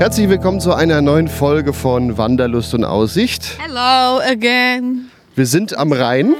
Herzlich 0.00 0.30
willkommen 0.30 0.60
zu 0.60 0.72
einer 0.72 1.02
neuen 1.02 1.28
Folge 1.28 1.74
von 1.74 2.16
Wanderlust 2.16 2.72
und 2.72 2.84
Aussicht. 2.84 3.58
Hello 3.58 4.18
again. 4.26 5.10
Wir 5.36 5.44
sind 5.44 5.76
am 5.76 5.92
Rhein, 5.92 6.36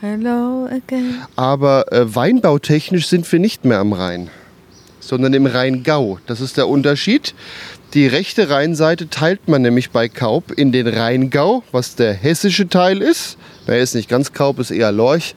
Hello 0.00 0.66
again. 0.66 1.14
aber 1.36 1.92
äh, 1.92 2.12
weinbautechnisch 2.12 3.06
sind 3.06 3.30
wir 3.30 3.38
nicht 3.38 3.64
mehr 3.64 3.78
am 3.78 3.92
Rhein, 3.92 4.28
sondern 4.98 5.34
im 5.34 5.46
Rheingau. 5.46 6.18
Das 6.26 6.40
ist 6.40 6.56
der 6.56 6.66
Unterschied. 6.66 7.36
Die 7.94 8.08
rechte 8.08 8.50
Rheinseite 8.50 9.08
teilt 9.08 9.46
man 9.46 9.62
nämlich 9.62 9.92
bei 9.92 10.08
Kaup 10.08 10.50
in 10.50 10.72
den 10.72 10.88
Rheingau, 10.88 11.62
was 11.70 11.94
der 11.94 12.12
hessische 12.12 12.68
Teil 12.68 13.02
ist. 13.02 13.38
Er 13.68 13.78
ist 13.78 13.94
nicht 13.94 14.08
ganz 14.08 14.32
Kaup, 14.32 14.58
ist 14.58 14.72
eher 14.72 14.90
Lorch. 14.90 15.36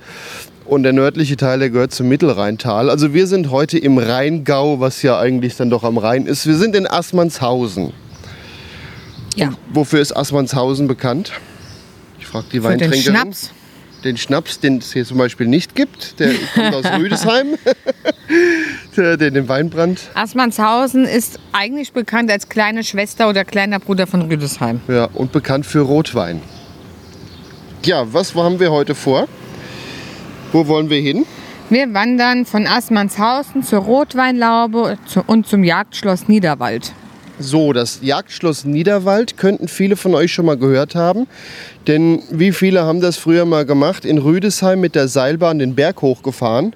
Und 0.70 0.84
der 0.84 0.94
nördliche 0.94 1.36
Teil, 1.36 1.58
der 1.58 1.72
gehört 1.72 1.96
zum 1.96 2.08
Mittelrheintal. 2.10 2.92
Also 2.92 3.12
wir 3.12 3.26
sind 3.26 3.50
heute 3.50 3.80
im 3.80 3.98
Rheingau, 3.98 4.80
was 4.80 5.02
ja 5.02 5.20
eigentlich 5.20 5.56
dann 5.56 5.72
doch 5.72 5.84
am 5.84 5.98
Rhein 5.98 6.28
ist. 6.28 6.46
Wir 6.46 6.58
sind 6.58 6.76
in 6.76 6.86
Assmannshausen. 6.86 7.92
Ja, 9.36 9.50
Wofür 9.74 10.00
ist 10.00 10.16
Assmannshausen 10.16 10.88
bekannt? 10.88 11.32
Ich 12.20 12.28
frage 12.28 12.46
die 12.52 12.58
für 12.62 12.68
den 12.68 12.82
Weintrinkerin. 12.82 13.02
Schnaps. 13.02 13.50
Den 14.04 14.18
Schnaps, 14.18 14.60
den 14.60 14.78
es 14.78 14.94
hier 14.94 15.06
zum 15.06 15.18
Beispiel 15.18 15.48
nicht 15.48 15.74
gibt. 15.74 16.20
Der 16.20 16.34
kommt 16.54 16.76
aus 16.76 16.86
Rüdesheim. 16.86 17.48
der, 18.96 19.18
der 19.18 19.32
den 19.32 19.50
Weinbrand. 19.50 20.02
Assmannshausen 20.14 21.06
ist 21.06 21.40
eigentlich 21.52 21.94
bekannt 21.94 22.30
als 22.30 22.48
kleine 22.48 22.84
Schwester 22.84 23.28
oder 23.28 23.44
kleiner 23.44 23.80
Bruder 23.80 24.06
von 24.06 24.22
Rüdesheim. 24.22 24.82
Ja, 24.88 25.06
und 25.16 25.32
bekannt 25.32 25.66
für 25.66 25.80
Rotwein. 25.80 26.44
Ja, 27.84 28.14
was 28.14 28.36
haben 28.36 28.60
wir 28.60 28.72
heute 28.72 28.94
vor? 28.94 29.28
Wo 30.52 30.68
wollen 30.68 30.90
wir 30.90 31.00
hin? 31.00 31.26
Wir 31.70 31.94
wandern 31.94 32.46
von 32.46 32.66
Assmannshausen 32.66 33.62
zur 33.62 33.80
Rotweinlaube 33.80 34.98
und 35.28 35.46
zum 35.46 35.64
Jagdschloss 35.64 36.28
Niederwald. 36.28 36.92
So, 37.42 37.72
das 37.72 38.00
Jagdschloss 38.02 38.66
Niederwald 38.66 39.38
könnten 39.38 39.68
viele 39.68 39.96
von 39.96 40.16
euch 40.16 40.34
schon 40.34 40.48
mal 40.48 40.58
gehört 40.58 40.96
haben. 40.96 41.28
Denn 41.88 42.22
wie 42.32 42.52
viele 42.52 42.82
haben 42.82 43.00
das 43.00 43.18
früher 43.18 43.46
mal 43.46 43.66
gemacht? 43.66 44.04
In 44.04 44.18
Rüdesheim 44.18 44.82
mit 44.82 44.96
der 44.96 45.08
Seilbahn 45.08 45.60
den 45.60 45.76
Berg 45.76 46.02
hochgefahren, 46.02 46.76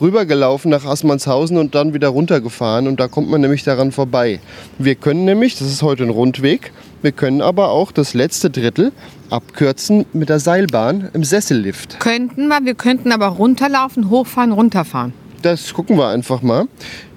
rübergelaufen 0.00 0.70
nach 0.70 0.84
Assmannshausen 0.84 1.56
und 1.56 1.74
dann 1.74 1.94
wieder 1.94 2.08
runtergefahren. 2.08 2.86
Und 2.86 3.00
da 3.00 3.08
kommt 3.08 3.28
man 3.28 3.40
nämlich 3.40 3.64
daran 3.64 3.90
vorbei. 3.90 4.38
Wir 4.78 4.94
können 4.94 5.24
nämlich, 5.24 5.58
das 5.58 5.68
ist 5.68 5.82
heute 5.82 6.04
ein 6.04 6.10
Rundweg, 6.10 6.72
wir 7.02 7.12
können 7.12 7.40
aber 7.40 7.70
auch 7.70 7.90
das 7.90 8.14
letzte 8.14 8.50
Drittel 8.50 8.92
abkürzen 9.34 10.06
mit 10.12 10.28
der 10.28 10.38
Seilbahn 10.40 11.10
im 11.12 11.24
Sessellift. 11.24 12.00
Könnten 12.00 12.48
wir, 12.48 12.64
wir 12.64 12.74
könnten 12.74 13.12
aber 13.12 13.26
runterlaufen, 13.26 14.08
hochfahren, 14.10 14.52
runterfahren. 14.52 15.12
Das 15.42 15.74
gucken 15.74 15.98
wir 15.98 16.08
einfach 16.08 16.40
mal. 16.40 16.66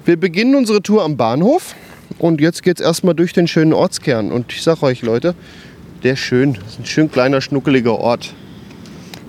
Wir 0.03 0.17
beginnen 0.17 0.55
unsere 0.55 0.81
Tour 0.81 1.03
am 1.03 1.15
Bahnhof 1.15 1.75
und 2.17 2.41
jetzt 2.41 2.63
geht 2.63 2.79
es 2.79 2.85
erstmal 2.85 3.13
durch 3.15 3.33
den 3.33 3.47
schönen 3.47 3.73
Ortskern. 3.73 4.31
Und 4.31 4.51
ich 4.51 4.63
sag 4.63 4.81
euch, 4.83 5.01
Leute, 5.01 5.35
der 6.03 6.13
ist 6.13 6.19
schön. 6.19 6.53
Das 6.55 6.73
ist 6.73 6.79
ein 6.79 6.85
schön 6.85 7.11
kleiner, 7.11 7.39
schnuckeliger 7.41 7.97
Ort. 7.99 8.33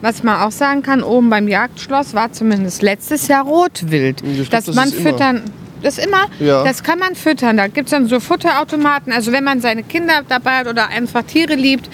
Was 0.00 0.22
man 0.22 0.40
auch 0.40 0.52
sagen 0.52 0.82
kann, 0.82 1.02
oben 1.02 1.28
beim 1.28 1.48
Jagdschloss 1.48 2.14
war 2.14 2.32
zumindest 2.32 2.82
letztes 2.82 3.26
Jahr 3.28 3.44
Rotwild. 3.44 4.22
Ich 4.22 4.36
glaub, 4.36 4.50
dass 4.50 4.64
das 4.66 4.74
man 4.76 4.88
füttern. 4.90 5.42
Das 5.82 5.98
immer, 5.98 6.26
Ja. 6.40 6.64
das 6.64 6.82
kann 6.82 6.98
man 6.98 7.14
füttern. 7.14 7.56
Da 7.56 7.66
gibt 7.68 7.86
es 7.86 7.90
dann 7.90 8.06
so 8.06 8.18
Futterautomaten. 8.20 9.12
Also 9.12 9.32
wenn 9.32 9.44
man 9.44 9.60
seine 9.60 9.82
Kinder 9.82 10.22
dabei 10.28 10.58
hat 10.58 10.66
oder 10.68 10.88
einfach 10.88 11.22
Tiere 11.22 11.54
liebt, 11.54 11.88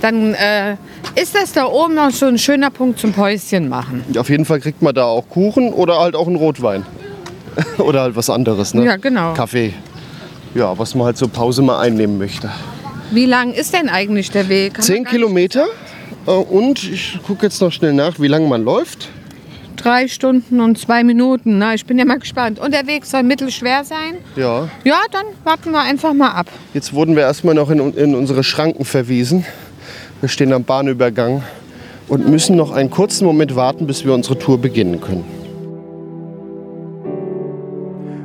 dann 0.00 0.34
äh, 0.34 0.76
ist 1.20 1.34
das 1.34 1.52
da 1.52 1.66
oben 1.66 1.94
noch 1.94 2.10
so 2.10 2.26
ein 2.26 2.38
schöner 2.38 2.70
Punkt 2.70 2.98
zum 2.98 3.12
Päuschen 3.12 3.68
machen. 3.68 4.04
Auf 4.18 4.28
jeden 4.30 4.44
Fall 4.44 4.60
kriegt 4.60 4.82
man 4.82 4.94
da 4.94 5.04
auch 5.04 5.28
Kuchen 5.28 5.72
oder 5.72 5.98
halt 6.00 6.14
auch 6.16 6.26
einen 6.26 6.36
Rotwein. 6.36 6.84
oder 7.78 8.02
halt 8.02 8.16
was 8.16 8.30
anderes, 8.30 8.74
ne? 8.74 8.84
Ja, 8.84 8.96
genau. 8.96 9.34
Kaffee. 9.34 9.74
Ja, 10.54 10.76
was 10.78 10.94
man 10.94 11.06
halt 11.06 11.16
zur 11.16 11.28
Pause 11.28 11.62
mal 11.62 11.80
einnehmen 11.80 12.18
möchte. 12.18 12.50
Wie 13.10 13.26
lang 13.26 13.52
ist 13.52 13.74
denn 13.74 13.88
eigentlich 13.88 14.30
der 14.30 14.48
Weg? 14.48 14.74
Kann 14.74 14.84
Zehn 14.84 15.04
Kilometer. 15.04 15.66
äh, 16.26 16.30
Und 16.30 16.82
ich 16.84 17.18
gucke 17.26 17.46
jetzt 17.46 17.60
noch 17.60 17.72
schnell 17.72 17.92
nach, 17.92 18.18
wie 18.20 18.28
lange 18.28 18.46
man 18.48 18.64
läuft. 18.64 19.08
Drei 19.76 20.08
Stunden 20.08 20.60
und 20.60 20.78
zwei 20.78 21.02
Minuten. 21.04 21.58
Na, 21.58 21.74
ich 21.74 21.86
bin 21.86 21.98
ja 21.98 22.04
mal 22.04 22.18
gespannt. 22.18 22.58
Und 22.58 22.72
der 22.74 22.86
Weg 22.86 23.04
soll 23.06 23.22
mittelschwer 23.22 23.82
sein. 23.84 24.16
Ja, 24.36 24.68
Ja, 24.84 24.98
dann 25.10 25.24
warten 25.42 25.70
wir 25.72 25.80
einfach 25.80 26.12
mal 26.12 26.30
ab. 26.32 26.46
Jetzt 26.74 26.92
wurden 26.92 27.16
wir 27.16 27.22
erstmal 27.22 27.54
noch 27.54 27.70
in, 27.70 27.94
in 27.94 28.14
unsere 28.14 28.44
Schranken 28.44 28.84
verwiesen. 28.84 29.44
Wir 30.20 30.28
stehen 30.28 30.52
am 30.52 30.64
Bahnübergang 30.64 31.42
und 32.08 32.28
müssen 32.28 32.54
noch 32.54 32.72
einen 32.72 32.90
kurzen 32.90 33.24
Moment 33.24 33.56
warten, 33.56 33.86
bis 33.86 34.04
wir 34.04 34.12
unsere 34.12 34.38
Tour 34.38 34.58
beginnen 34.58 35.00
können. 35.00 35.24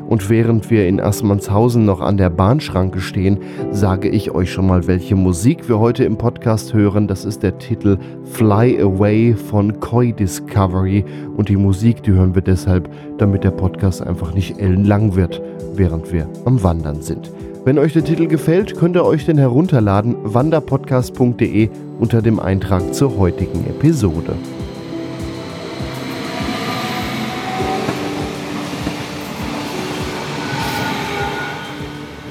Und 0.10 0.30
während 0.30 0.70
wir 0.70 0.88
in 0.88 1.00
Assmannshausen 1.00 1.86
noch 1.86 2.02
an 2.02 2.18
der 2.18 2.30
Bahnschranke 2.30 3.00
stehen, 3.00 3.40
sage 3.72 4.10
ich 4.10 4.32
euch 4.32 4.52
schon 4.52 4.68
mal, 4.68 4.88
welche 4.88 5.16
Musik 5.16 5.70
wir 5.70 5.80
heute 5.80 6.04
im 6.04 6.18
Podcast 6.18 6.74
hören. 6.74 7.08
Das 7.08 7.24
ist 7.24 7.44
der 7.44 7.58
Titel 7.60 7.98
Fly 8.26 8.80
Away 8.82 9.34
von 9.34 9.80
Koi 9.80 10.12
Discovery. 10.12 11.06
Und 11.38 11.48
die 11.48 11.58
Musik, 11.58 12.04
die 12.04 12.12
hören 12.12 12.36
wir 12.36 12.42
deshalb, 12.42 12.90
damit 13.18 13.46
der 13.46 13.52
Podcast 13.52 14.02
einfach 14.02 14.34
nicht 14.34 14.60
ellenlang 14.60 15.16
wird, 15.16 15.42
während 15.74 16.12
wir 16.12 16.28
am 16.44 16.62
Wandern 16.62 17.02
sind. 17.02 17.32
Wenn 17.66 17.80
euch 17.80 17.94
der 17.94 18.06
Titel 18.06 18.28
gefällt, 18.28 18.78
könnt 18.78 18.96
ihr 18.96 19.04
euch 19.04 19.26
den 19.26 19.40
herunterladen, 19.40 20.16
wanderpodcast.de 20.22 21.72
unter 22.00 22.22
dem 22.22 22.40
Eintrag 22.40 22.94
zur 22.94 23.18
heutigen 23.18 23.66
Episode. 23.66 24.36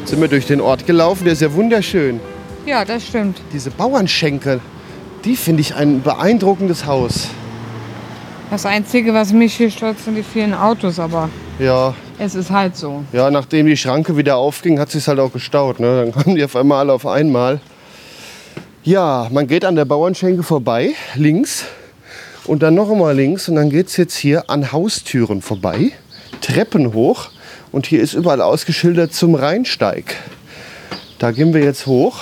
Sind 0.05 0.21
wir 0.21 0.29
durch 0.29 0.47
den 0.47 0.61
Ort 0.61 0.87
gelaufen, 0.87 1.25
der 1.25 1.33
ist 1.33 1.43
ja 1.43 1.53
wunderschön. 1.53 2.21
Ja, 2.65 2.85
das 2.85 3.05
stimmt. 3.05 3.41
Diese 3.53 3.73
Bauernschenke, 3.73 4.61
die 5.25 5.35
finde 5.35 5.63
ich 5.63 5.75
ein 5.75 6.01
beeindruckendes 6.03 6.87
Haus. 6.87 7.29
Das 8.53 8.65
Einzige, 8.67 9.13
was 9.15 9.33
mich 9.33 9.55
hier 9.55 9.73
stört, 9.73 9.99
sind 9.99 10.15
die 10.15 10.23
vielen 10.23 10.55
Autos, 10.55 11.01
aber 11.01 11.29
Ja, 11.59 11.93
es 12.19 12.35
ist 12.35 12.51
halt 12.51 12.77
so. 12.77 13.05
ja, 13.13 13.31
nachdem 13.31 13.67
die 13.67 13.77
Schranke 13.77 14.17
wieder 14.17 14.37
aufging, 14.37 14.79
hat 14.79 14.91
sich 14.91 15.07
halt 15.09 15.19
auch 15.19 15.33
gestaut. 15.33 15.81
Ne? 15.81 16.05
Dann 16.05 16.13
kamen 16.25 16.37
die 16.37 16.45
auf 16.45 16.57
einmal 16.57 16.81
alle 16.81 16.93
auf 16.93 17.07
einmal. 17.07 17.61
Ja, 18.83 19.29
man 19.31 19.47
geht 19.47 19.65
an 19.65 19.77
der 19.77 19.85
Bauernschenke 19.85 20.43
vorbei, 20.43 20.93
links. 21.15 21.65
Und 22.47 22.63
dann 22.63 22.75
noch 22.75 22.91
einmal 22.91 23.17
links. 23.17 23.49
Und 23.49 23.57
dann 23.57 23.71
geht 23.71 23.89
es 23.89 23.97
jetzt 23.97 24.15
hier 24.15 24.51
an 24.51 24.73
Haustüren 24.73 25.41
vorbei, 25.43 25.93
Treppen 26.41 26.93
hoch. 26.93 27.31
Und 27.73 27.87
hier 27.87 28.01
ist 28.01 28.15
überall 28.15 28.41
ausgeschildert 28.41 29.13
zum 29.13 29.35
Rheinsteig. 29.35 30.17
Da 31.19 31.33
gehen 31.33 31.55
wir 31.55 31.63
jetzt 31.63 31.87
hoch. 31.87 32.21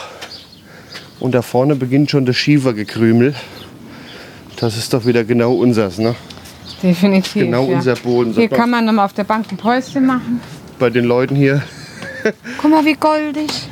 Und 1.20 1.34
da 1.34 1.42
vorne 1.42 1.76
beginnt 1.76 2.10
schon 2.10 2.26
das 2.26 2.36
Schiefergekrümel. 2.36 3.34
Das 4.56 4.76
ist 4.76 4.94
doch 4.94 5.04
wieder 5.04 5.24
genau 5.24 5.54
unsers, 5.54 5.98
ne? 5.98 6.14
Definitiv. 6.82 7.42
Genau 7.44 7.68
ja. 7.68 7.76
unser 7.76 7.94
Boden. 7.94 8.32
Hier 8.32 8.48
kann 8.48 8.70
man 8.70 8.84
nochmal 8.84 9.04
auf 9.04 9.12
der 9.12 9.24
Bank 9.24 9.46
ein 9.50 9.56
Päuschen 9.56 10.06
machen. 10.06 10.40
bei 10.78 10.90
den 10.90 11.04
Leuten 11.04 11.36
hier. 11.36 11.62
Guck 12.60 12.70
mal, 12.70 12.84
wie 12.84 12.94
goldig. 12.94 13.68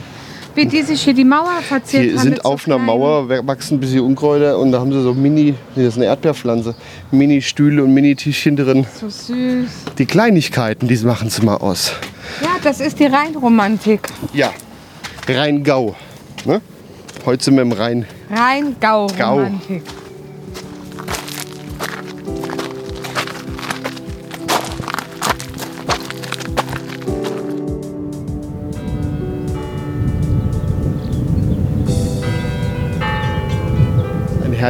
Wie 0.55 0.67
die 0.67 0.83
sich 0.83 1.03
hier 1.03 1.15
die 1.15 1.25
Mauer 1.25 1.61
verziert 1.62 2.05
Die 2.05 2.11
haben. 2.11 2.19
sind 2.19 2.31
mit 2.31 2.43
so 2.43 2.49
auf 2.49 2.67
einer 2.67 2.79
Mauer, 2.79 3.29
wachsen 3.47 3.77
ein 3.77 3.81
bisschen 3.81 4.01
Unkräuter 4.01 4.59
und 4.59 4.73
da 4.73 4.81
haben 4.81 4.93
sie 4.93 5.01
so 5.01 5.15
Mini, 5.15 5.55
das 5.77 5.85
ist 5.85 5.97
eine 5.97 6.07
Erdbeerpflanze, 6.07 6.75
Mini-Stühle 7.12 7.85
und 7.85 7.95
Mini-Tischchen 7.95 8.57
drin. 8.57 8.85
So 9.01 9.09
süß. 9.09 9.69
Die 9.97 10.07
Kleinigkeiten, 10.07 10.89
die 10.89 10.97
machen 10.99 11.31
sie 11.31 11.43
mal 11.43 11.57
aus. 11.57 11.93
Ja, 12.43 12.49
das 12.62 12.81
ist 12.81 12.99
die 12.99 13.07
Rheinromantik. 13.07 14.09
Ja, 14.33 14.53
Rheingau. 15.29 15.95
Ne? 16.45 16.61
Heute 17.25 17.45
sind 17.45 17.55
wir 17.55 17.62
im 17.62 17.73
Rhein. 17.73 18.07
Rheingau-Romantik. 18.31 19.83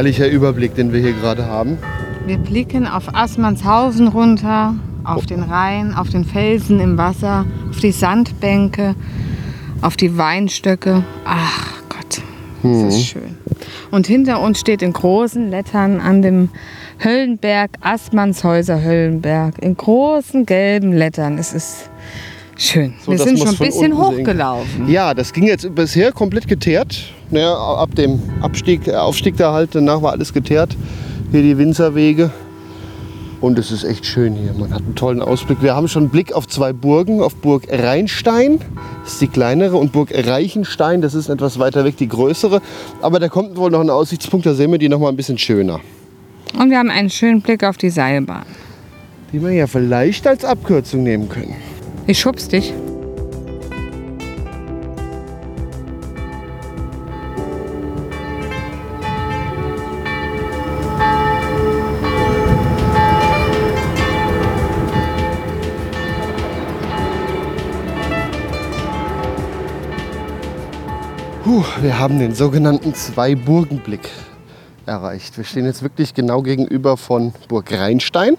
Herrlicher 0.01 0.29
Überblick, 0.29 0.73
den 0.73 0.91
wir 0.93 0.99
hier 0.99 1.13
gerade 1.13 1.45
haben. 1.45 1.77
Wir 2.25 2.39
blicken 2.39 2.87
auf 2.87 3.13
Assmannshausen 3.13 4.07
runter 4.07 4.73
auf 5.03 5.27
den 5.27 5.43
Rhein, 5.43 5.93
auf 5.93 6.09
den 6.09 6.25
Felsen 6.25 6.79
im 6.79 6.97
Wasser, 6.97 7.45
auf 7.69 7.77
die 7.81 7.91
Sandbänke, 7.91 8.95
auf 9.83 9.97
die 9.97 10.17
Weinstöcke. 10.17 11.03
Ach 11.23 11.83
Gott, 11.87 12.19
das 12.63 12.95
ist 12.95 13.05
schön. 13.05 13.37
Und 13.91 14.07
hinter 14.07 14.41
uns 14.41 14.59
steht 14.59 14.81
in 14.81 14.91
großen 14.91 15.51
Lettern 15.51 15.99
an 15.99 16.23
dem 16.23 16.49
Höllenberg, 17.03 17.69
Assmannshäuser 17.81 18.83
Höllenberg, 18.83 19.59
in 19.61 19.77
großen 19.77 20.47
gelben 20.47 20.93
Lettern. 20.93 21.37
Es 21.37 21.53
ist 21.53 21.91
schön. 22.57 22.95
So, 23.05 23.11
Wir 23.11 23.19
sind 23.19 23.37
schon 23.37 23.49
ein 23.49 23.55
bisschen 23.55 23.95
hochgelaufen. 23.95 24.89
Ja, 24.89 25.13
das 25.13 25.31
ging 25.31 25.43
jetzt 25.43 25.75
bisher 25.75 26.11
komplett 26.11 26.47
geteert. 26.47 27.13
Naja, 27.31 27.53
ab 27.55 27.95
dem 27.95 28.19
Abstieg, 28.41 28.87
äh, 28.87 28.95
Aufstieg 28.95 29.37
da 29.37 29.53
halt, 29.53 29.73
danach 29.73 30.01
war 30.01 30.11
alles 30.11 30.33
geteert. 30.33 30.75
Hier 31.31 31.41
die 31.41 31.57
Winzerwege. 31.57 32.29
Und 33.39 33.57
es 33.57 33.71
ist 33.71 33.83
echt 33.83 34.05
schön 34.05 34.35
hier. 34.35 34.53
Man 34.53 34.71
hat 34.71 34.83
einen 34.83 34.95
tollen 34.95 35.21
Ausblick. 35.21 35.63
Wir 35.63 35.73
haben 35.75 35.87
schon 35.87 36.03
einen 36.03 36.11
Blick 36.11 36.33
auf 36.33 36.47
zwei 36.47 36.73
Burgen. 36.73 37.21
Auf 37.21 37.35
Burg 37.35 37.63
Rheinstein, 37.71 38.59
das 39.03 39.13
ist 39.13 39.21
die 39.21 39.27
kleinere, 39.27 39.77
und 39.77 39.91
Burg 39.91 40.09
Reichenstein, 40.13 41.01
das 41.01 41.15
ist 41.15 41.27
etwas 41.27 41.57
weiter 41.57 41.83
weg, 41.83 41.97
die 41.97 42.07
größere. 42.07 42.61
Aber 43.01 43.19
da 43.19 43.29
kommt 43.29 43.57
wohl 43.57 43.71
noch 43.71 43.81
ein 43.81 43.89
Aussichtspunkt, 43.89 44.45
da 44.45 44.53
sehen 44.53 44.71
wir 44.71 44.77
die 44.77 44.89
noch 44.89 44.99
mal 44.99 45.09
ein 45.09 45.15
bisschen 45.15 45.39
schöner. 45.39 45.79
Und 46.59 46.69
wir 46.69 46.77
haben 46.77 46.91
einen 46.91 47.09
schönen 47.09 47.41
Blick 47.41 47.63
auf 47.63 47.77
die 47.77 47.89
Seilbahn. 47.89 48.45
Die 49.33 49.41
wir 49.41 49.51
ja 49.51 49.65
vielleicht 49.65 50.27
als 50.27 50.45
Abkürzung 50.45 51.01
nehmen 51.01 51.29
können. 51.29 51.55
Ich 52.05 52.19
schubs 52.19 52.47
dich. 52.47 52.73
Puh, 71.51 71.65
wir 71.81 71.99
haben 71.99 72.17
den 72.17 72.33
sogenannten 72.33 72.93
Zwei-Burgen-Blick 72.93 74.07
erreicht. 74.85 75.37
Wir 75.37 75.43
stehen 75.43 75.65
jetzt 75.65 75.83
wirklich 75.83 76.13
genau 76.13 76.43
gegenüber 76.43 76.95
von 76.95 77.33
Burg 77.49 77.77
Rheinstein 77.77 78.37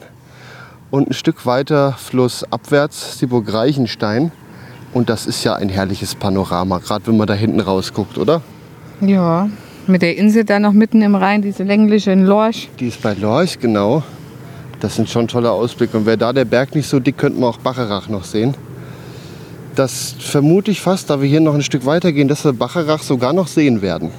und 0.91 1.11
ein 1.11 1.13
Stück 1.13 1.45
weiter 1.45 1.93
flussabwärts 1.93 3.19
die 3.19 3.27
Burg 3.27 3.53
Reichenstein. 3.53 4.33
Und 4.95 5.11
das 5.11 5.27
ist 5.27 5.45
ja 5.45 5.55
ein 5.57 5.69
herrliches 5.69 6.15
Panorama, 6.15 6.79
gerade 6.79 7.07
wenn 7.07 7.19
man 7.19 7.27
da 7.27 7.35
hinten 7.35 7.61
rausguckt, 7.61 8.17
oder? 8.17 8.41
Ja, 9.03 9.51
mit 9.87 10.01
der 10.01 10.17
Insel 10.17 10.45
da 10.45 10.59
noch 10.59 10.73
mitten 10.73 11.03
im 11.03 11.15
Rhein, 11.15 11.43
diese 11.43 11.65
längliche 11.65 12.13
in 12.13 12.25
Lorch. 12.25 12.71
Die 12.81 12.89
ist 12.89 13.03
bei 13.03 13.13
Lorch, 13.13 13.59
genau. 13.59 14.03
Das 14.81 14.97
sind 14.97 15.11
schon 15.11 15.29
tolle 15.29 15.51
Ausblicke. 15.51 15.99
Und 15.99 16.07
wäre 16.07 16.17
da 16.17 16.33
der 16.33 16.47
Berg 16.47 16.75
nicht 16.75 16.89
so 16.89 16.99
dick, 16.99 17.19
könnten 17.19 17.41
wir 17.41 17.49
auch 17.49 17.59
Bacharach 17.59 18.09
noch 18.09 18.25
sehen. 18.25 18.55
Das 19.75 20.15
vermute 20.19 20.71
ich 20.71 20.81
fast, 20.81 21.09
da 21.09 21.23
wir 21.23 21.29
hier 21.29 21.41
noch 21.41 21.55
ein 21.55 21.63
Stück 21.63 21.87
weiter 21.87 22.13
gehen, 22.13 22.29
dass 22.29 22.45
wir 22.45 22.53
Bacharach 22.53 23.03
sogar 23.03 23.33
noch 23.33 23.47
sehen 23.47 23.81
werden. 23.81 24.11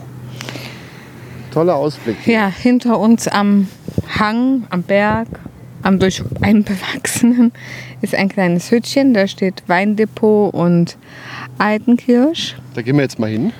Toller 1.52 1.76
Ausblick. 1.76 2.18
Ja, 2.26 2.48
hinter 2.48 3.00
uns 3.00 3.28
am 3.28 3.68
Hang, 4.18 4.66
am 4.72 4.82
Berg, 4.82 5.28
am 5.84 6.00
durch 6.00 6.24
einen 6.42 6.64
bewachsenen, 6.64 7.52
ist 8.02 8.16
ein 8.16 8.30
kleines 8.30 8.72
Hütchen. 8.72 9.14
Da 9.14 9.28
steht 9.28 9.64
Weindepot 9.68 10.54
und 10.54 10.98
Altenkirsch. 11.60 12.56
Da 12.74 12.82
gehen 12.82 12.96
wir 12.96 13.04
jetzt 13.04 13.20
mal 13.20 13.30
hin. 13.30 13.54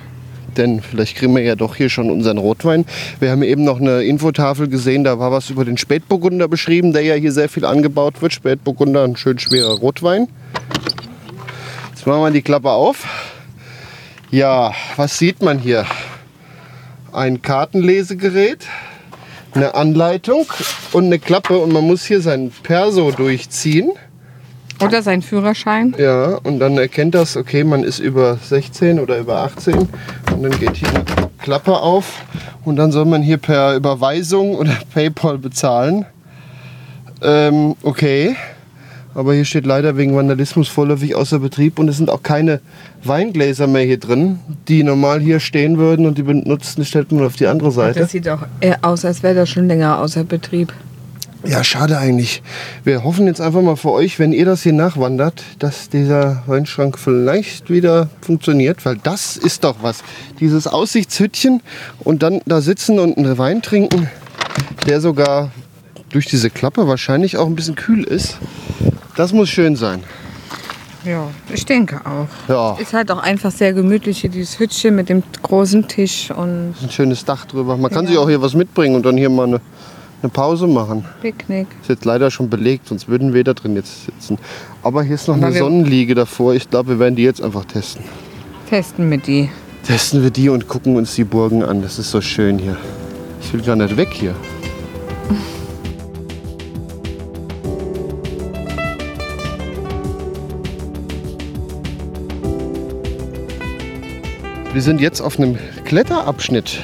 Denn 0.58 0.82
vielleicht 0.82 1.18
kriegen 1.18 1.36
wir 1.36 1.42
ja 1.42 1.56
doch 1.56 1.76
hier 1.76 1.90
schon 1.90 2.10
unseren 2.12 2.38
Rotwein. 2.38 2.86
Wir 3.20 3.32
haben 3.32 3.44
eben 3.44 3.64
noch 3.64 3.80
eine 3.80 4.04
Infotafel 4.04 4.68
gesehen, 4.68 5.04
da 5.04 5.18
war 5.18 5.32
was 5.32 5.50
über 5.50 5.66
den 5.66 5.78
Spätburgunder 5.78 6.48
beschrieben, 6.48 6.94
der 6.94 7.02
ja 7.02 7.16
hier 7.16 7.32
sehr 7.32 7.50
viel 7.50 7.66
angebaut 7.66 8.22
wird. 8.22 8.34
Spätburgunder, 8.34 9.04
ein 9.04 9.16
schön 9.16 9.40
schwerer 9.40 9.76
Rotwein. 9.80 10.28
Jetzt 12.04 12.10
machen 12.10 12.24
wir 12.24 12.32
die 12.32 12.42
Klappe 12.42 12.70
auf. 12.70 13.06
Ja, 14.30 14.74
was 14.98 15.18
sieht 15.18 15.42
man 15.42 15.58
hier? 15.58 15.86
Ein 17.14 17.42
Kartenlesegerät, 17.42 18.68
eine 19.54 19.74
Anleitung 19.74 20.46
und 20.92 21.06
eine 21.06 21.18
Klappe. 21.18 21.58
Und 21.60 21.72
man 21.72 21.88
muss 21.88 22.04
hier 22.04 22.20
sein 22.20 22.52
Perso 22.62 23.12
durchziehen. 23.12 23.94
Oder 24.82 25.02
sein 25.02 25.22
Führerschein. 25.22 25.96
Ja, 25.98 26.40
und 26.44 26.60
dann 26.60 26.78
erkennt 26.78 27.16
das, 27.16 27.38
okay, 27.38 27.64
man 27.64 27.86
ist 27.86 28.00
über 28.00 28.36
16 28.36 29.00
oder 29.00 29.18
über 29.18 29.38
18. 29.38 29.74
Und 29.76 30.44
dann 30.44 30.60
geht 30.60 30.76
hier 30.76 30.90
eine 30.90 31.06
Klappe 31.42 31.78
auf. 31.78 32.26
Und 32.66 32.76
dann 32.76 32.92
soll 32.92 33.06
man 33.06 33.22
hier 33.22 33.38
per 33.38 33.76
Überweisung 33.76 34.56
oder 34.58 34.78
PayPal 34.94 35.38
bezahlen. 35.38 36.06
Ähm, 37.22 37.78
okay. 37.82 38.36
Aber 39.16 39.34
hier 39.34 39.46
steht 39.46 39.66
leider 39.66 39.98
wegen 39.98 40.16
Vandalismus 40.16 40.68
vorläufig 40.68 41.16
außer 41.16 41.40
Betrieb. 41.40 41.80
Und 41.80 41.88
es 41.88 41.98
sind 41.98 42.10
auch 42.10 42.24
keine 42.24 42.62
Weingläser 43.04 43.68
mehr 43.68 43.84
hier 43.84 44.00
drin, 44.00 44.40
die 44.68 44.84
normal 44.84 45.20
hier 45.20 45.40
stehen 45.40 45.78
würden. 45.78 46.06
Und 46.06 46.18
die 46.18 46.24
benutzten 46.24 46.86
stellt 46.86 47.12
man 47.12 47.26
auf 47.26 47.36
die 47.36 47.48
andere 47.48 47.72
Seite. 47.72 48.00
Das 48.00 48.12
sieht 48.12 48.28
auch 48.30 48.44
aus, 48.82 49.06
als 49.06 49.24
wäre 49.24 49.36
das 49.36 49.50
schon 49.50 49.68
länger 49.68 50.00
außer 50.00 50.24
Betrieb. 50.24 50.74
Ja, 51.46 51.62
schade 51.62 51.98
eigentlich. 51.98 52.42
Wir 52.86 53.04
hoffen 53.04 53.28
jetzt 53.28 53.42
einfach 53.42 53.62
mal 53.62 53.76
für 53.76 53.92
euch, 53.92 54.18
wenn 54.18 54.32
ihr 54.32 54.46
das 54.46 54.64
hier 54.64 54.72
nachwandert, 54.72 55.44
dass 55.60 55.90
dieser 55.90 56.42
Weinschrank 56.46 56.98
vielleicht 56.98 57.70
wieder 57.70 58.10
funktioniert, 58.22 58.86
weil 58.86 58.96
das 59.04 59.36
ist 59.36 59.66
doch 59.66 59.76
was. 59.82 60.04
Dieses 60.40 60.68
Aussichtshütchen 60.68 61.62
und 62.00 62.24
dann 62.24 62.40
da 62.46 62.62
sitzen 62.62 62.98
und 62.98 63.18
einen 63.18 63.38
Wein 63.38 63.62
trinken, 63.62 64.10
der 64.88 65.02
sogar 65.02 65.52
durch 66.12 66.28
diese 66.28 66.50
Klappe 66.50 66.88
wahrscheinlich 66.88 67.36
auch 67.36 67.48
ein 67.48 67.56
bisschen 67.56 67.76
kühl 67.76 68.06
ist. 68.06 68.38
Das 69.16 69.32
muss 69.34 69.50
schön 69.50 69.76
sein. 69.76 70.04
Ja, 71.06 71.28
ich 71.54 71.66
denke 71.66 72.00
auch. 72.06 72.28
Ja, 72.48 72.78
Ist 72.80 72.94
halt 72.94 73.12
auch 73.12 73.18
einfach 73.22 73.52
sehr 73.52 73.74
gemütlich 73.74 74.22
hier, 74.22 74.30
dieses 74.30 74.58
Hütchen 74.58 74.96
mit 74.96 75.10
dem 75.10 75.22
großen 75.42 75.88
Tisch 75.88 76.32
und 76.32 76.74
ein 76.82 76.90
schönes 76.90 77.26
Dach 77.26 77.46
drüber. 77.46 77.76
Man 77.76 77.92
kann 77.92 78.06
Ja. 78.06 78.12
sich 78.12 78.18
auch 78.20 78.30
hier 78.30 78.42
was 78.42 78.54
mitbringen 78.54 78.96
und 78.96 79.06
dann 79.06 79.18
hier 79.18 79.30
mal 79.30 79.48
eine, 79.48 79.60
eine 80.22 80.30
Pause 80.30 80.66
machen. 80.66 81.04
Picknick. 81.22 81.68
Ist 81.82 81.90
jetzt 81.90 82.06
leider 82.06 82.32
schon 82.32 82.50
belegt, 82.50 82.88
sonst 82.88 83.10
würden 83.10 83.34
wir 83.34 83.44
da 83.44 83.54
drin 83.54 83.76
jetzt 83.76 84.06
sitzen. 84.06 84.38
Aber 84.82 85.04
hier 85.04 85.16
ist 85.16 85.28
noch 85.28 85.36
Aber 85.36 85.48
eine 85.48 85.56
wir- 85.56 85.64
Sonnenliege 85.64 86.16
davor. 86.16 86.54
Ich 86.54 86.70
glaube, 86.70 86.92
wir 86.92 87.00
werden 87.00 87.18
die 87.18 87.24
jetzt 87.24 87.42
einfach 87.42 87.66
testen. 87.66 88.06
Testen 88.70 89.10
mit 89.10 89.28
die. 89.28 89.50
Testen 89.86 90.24
wir 90.24 90.30
die 90.30 90.48
und 90.48 90.70
gucken 90.70 90.96
uns 90.96 91.16
die 91.16 91.26
Burgen 91.26 91.64
an. 91.64 91.82
Das 91.82 92.00
ist 92.00 92.12
so 92.12 92.22
schön 92.22 92.58
hier. 92.58 92.78
Ich 93.42 93.54
will 93.54 93.62
gar 93.62 93.76
nicht 93.76 93.98
weg 93.98 94.08
hier. 94.14 94.34
Wir 104.74 104.82
sind 104.82 105.00
jetzt 105.00 105.22
auf 105.22 105.38
einem 105.38 105.60
Kletterabschnitt. 105.86 106.80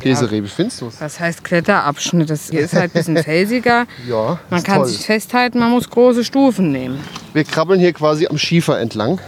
Wie 0.00 0.14
findest 0.14 0.82
du 0.82 0.88
es? 0.88 1.00
Was 1.00 1.18
heißt 1.18 1.42
Kletterabschnitt? 1.42 2.28
Das 2.28 2.50
hier 2.50 2.60
ist 2.60 2.74
halt 2.74 2.90
ein 2.90 2.90
bisschen 2.90 3.16
felsiger. 3.16 3.86
Ja, 4.06 4.38
Man 4.50 4.62
kann 4.62 4.78
toll. 4.80 4.88
sich 4.88 5.06
festhalten, 5.06 5.58
man 5.58 5.70
muss 5.70 5.88
große 5.88 6.24
Stufen 6.24 6.72
nehmen. 6.72 7.00
Wir 7.32 7.44
krabbeln 7.44 7.80
hier 7.80 7.94
quasi 7.94 8.26
am 8.26 8.36
Schiefer 8.36 8.78
entlang. 8.80 9.18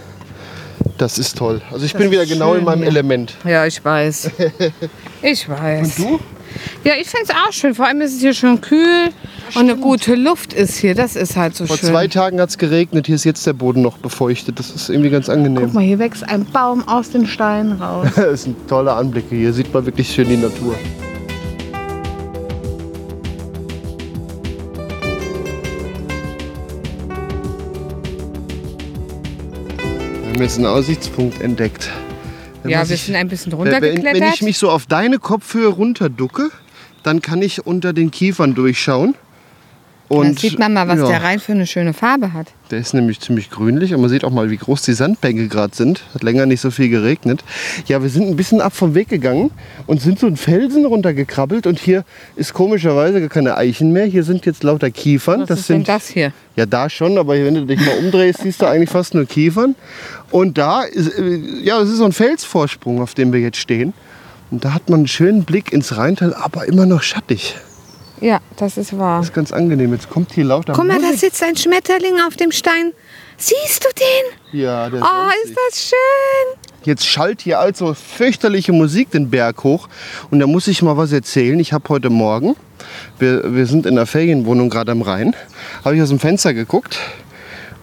Das 0.99 1.17
ist 1.17 1.37
toll. 1.37 1.61
Also 1.71 1.83
ich 1.85 1.93
bin 1.93 2.11
wieder 2.11 2.27
genau 2.27 2.53
in 2.53 2.63
meinem 2.63 2.79
hier. 2.79 2.89
Element. 2.89 3.35
Ja, 3.43 3.65
ich 3.65 3.83
weiß. 3.83 4.29
Ich 5.23 5.49
weiß. 5.49 5.95
Du? 5.95 6.19
Ja, 6.83 6.93
ich 6.99 7.07
finde 7.07 7.25
es 7.25 7.29
auch 7.31 7.51
schön. 7.51 7.75
Vor 7.75 7.85
allem 7.85 8.01
ist 8.01 8.13
es 8.15 8.21
hier 8.21 8.33
schön 8.33 8.61
kühl 8.61 9.09
und 9.55 9.61
eine 9.61 9.75
gute 9.75 10.15
Luft 10.15 10.53
ist 10.53 10.77
hier. 10.77 10.95
Das 10.95 11.15
ist 11.15 11.35
halt 11.35 11.55
so 11.55 11.65
Vor 11.65 11.77
schön. 11.77 11.89
zwei 11.89 12.07
Tagen 12.07 12.39
hat 12.39 12.49
es 12.49 12.57
geregnet. 12.57 13.07
Hier 13.07 13.15
ist 13.15 13.23
jetzt 13.23 13.45
der 13.45 13.53
Boden 13.53 13.81
noch 13.81 13.97
befeuchtet. 13.97 14.59
Das 14.59 14.69
ist 14.69 14.89
irgendwie 14.89 15.09
ganz 15.09 15.29
angenehm. 15.29 15.63
Guck 15.65 15.73
mal, 15.73 15.83
hier 15.83 15.99
wächst 15.99 16.27
ein 16.27 16.45
Baum 16.45 16.87
aus 16.87 17.09
den 17.09 17.25
Steinen 17.27 17.81
raus. 17.81 18.07
Das 18.15 18.43
sind 18.43 18.67
tolle 18.67 18.91
Anblicke. 18.93 19.35
Hier 19.35 19.53
sieht 19.53 19.73
man 19.73 19.85
wirklich 19.85 20.09
schön 20.13 20.27
die 20.27 20.37
Natur. 20.37 20.75
Wir 30.23 30.33
haben 30.33 30.41
jetzt 30.41 30.57
einen 30.57 30.65
Aussichtspunkt 30.67 31.41
entdeckt. 31.41 31.89
Wenn 32.65 32.71
ja, 32.71 32.79
wir 32.79 32.85
sich- 32.85 33.03
sind 33.03 33.15
ein 33.15 33.27
bisschen 33.27 33.51
wenn, 33.51 33.59
wenn 33.59 33.73
runtergeklettert. 33.73 34.33
ich 34.35 34.41
mich 34.41 34.57
so 34.57 34.69
auf 34.69 34.85
deine 34.87 35.19
Kopfhöhe 35.19 35.67
runterducke, 35.67 36.49
dann 37.03 37.21
kann 37.21 37.41
ich 37.41 37.65
unter 37.65 37.93
den 37.93 38.09
Kiefern 38.11 38.55
durchschauen. 38.55 39.13
Und, 40.07 40.25
Dann 40.25 40.37
sieht 40.37 40.59
man 40.59 40.73
mal, 40.73 40.87
was 40.87 40.99
ja. 40.99 41.07
der 41.07 41.23
Rhein 41.23 41.39
für 41.39 41.53
eine 41.53 41.65
schöne 41.65 41.93
Farbe 41.93 42.33
hat. 42.33 42.47
Der 42.69 42.77
ist 42.77 42.93
nämlich 42.93 43.19
ziemlich 43.19 43.49
grünlich 43.49 43.93
und 43.93 44.01
man 44.01 44.09
sieht 44.09 44.23
auch 44.23 44.29
mal, 44.29 44.51
wie 44.51 44.57
groß 44.57 44.83
die 44.83 44.93
Sandbänke 44.93 45.47
gerade 45.47 45.75
sind. 45.75 46.03
Hat 46.13 46.21
länger 46.21 46.45
nicht 46.45 46.61
so 46.61 46.69
viel 46.69 46.89
geregnet. 46.89 47.43
Ja, 47.87 48.03
wir 48.03 48.09
sind 48.09 48.27
ein 48.27 48.35
bisschen 48.35 48.61
ab 48.61 48.75
vom 48.75 48.93
Weg 48.93 49.09
gegangen 49.09 49.49
und 49.87 50.01
sind 50.01 50.19
so 50.19 50.27
einen 50.27 50.37
Felsen 50.37 50.85
runtergekrabbelt 50.85 51.65
und 51.65 51.79
hier 51.79 52.03
ist 52.35 52.53
komischerweise 52.53 53.19
gar 53.19 53.29
keine 53.29 53.57
Eichen 53.57 53.93
mehr. 53.93 54.05
Hier 54.05 54.23
sind 54.23 54.45
jetzt 54.45 54.63
lauter 54.63 54.91
Kiefern. 54.91 55.41
Was 55.41 55.47
das 55.47 55.59
ist 55.61 55.69
denn 55.69 55.77
sind 55.77 55.87
das 55.87 56.07
hier? 56.07 56.31
ja 56.55 56.67
da 56.67 56.89
schon, 56.89 57.17
aber 57.17 57.33
wenn 57.33 57.55
du 57.55 57.65
dich 57.65 57.79
mal 57.79 57.97
umdrehst, 57.97 58.41
siehst 58.43 58.61
du 58.61 58.67
eigentlich 58.67 58.91
fast 58.91 59.15
nur 59.15 59.25
Kiefern. 59.25 59.75
Und 60.29 60.57
da 60.59 60.83
ist, 60.83 61.17
äh, 61.17 61.37
ja, 61.63 61.79
das 61.79 61.89
ist 61.89 61.97
so 61.97 62.05
ein 62.05 62.11
Felsvorsprung, 62.11 63.01
auf 63.01 63.15
dem 63.15 63.33
wir 63.33 63.39
jetzt 63.39 63.57
stehen. 63.57 63.93
Und 64.51 64.63
da 64.65 64.73
hat 64.73 64.89
man 64.89 64.99
einen 65.01 65.07
schönen 65.07 65.45
Blick 65.45 65.73
ins 65.73 65.97
Rheintal, 65.97 66.35
aber 66.35 66.67
immer 66.67 66.85
noch 66.85 67.01
schattig. 67.01 67.55
Ja, 68.21 68.39
das 68.57 68.77
ist 68.77 68.97
wahr. 68.97 69.19
Das 69.19 69.27
ist 69.29 69.33
ganz 69.35 69.51
angenehm. 69.51 69.91
Jetzt 69.93 70.09
kommt 70.09 70.31
hier 70.33 70.45
lauter 70.45 70.73
Guck 70.73 70.87
mal, 70.87 70.99
da 71.01 71.13
sitzt 71.17 71.43
ein 71.43 71.55
Schmetterling 71.57 72.15
auf 72.27 72.35
dem 72.35 72.51
Stein. 72.51 72.93
Siehst 73.37 73.83
du 73.83 73.89
den? 73.99 74.59
Ja, 74.61 74.89
der 74.89 75.01
Oh, 75.01 75.29
ist 75.43 75.49
nicht. 75.49 75.59
das 75.69 75.81
schön. 75.89 76.59
Jetzt 76.85 77.05
schallt 77.05 77.41
hier 77.41 77.59
also 77.59 77.93
fürchterliche 77.93 78.71
Musik 78.71 79.11
den 79.11 79.29
Berg 79.29 79.63
hoch. 79.63 79.89
Und 80.31 80.39
da 80.39 80.47
muss 80.47 80.67
ich 80.67 80.81
mal 80.81 80.95
was 80.95 81.11
erzählen. 81.11 81.59
Ich 81.59 81.73
habe 81.73 81.89
heute 81.89 82.09
Morgen, 82.09 82.55
wir, 83.19 83.53
wir 83.53 83.65
sind 83.65 83.85
in 83.85 83.95
der 83.95 84.05
Ferienwohnung 84.05 84.69
gerade 84.69 84.91
am 84.93 85.01
Rhein, 85.01 85.35
habe 85.83 85.95
ich 85.97 86.01
aus 86.01 86.09
dem 86.09 86.19
Fenster 86.19 86.53
geguckt. 86.53 86.99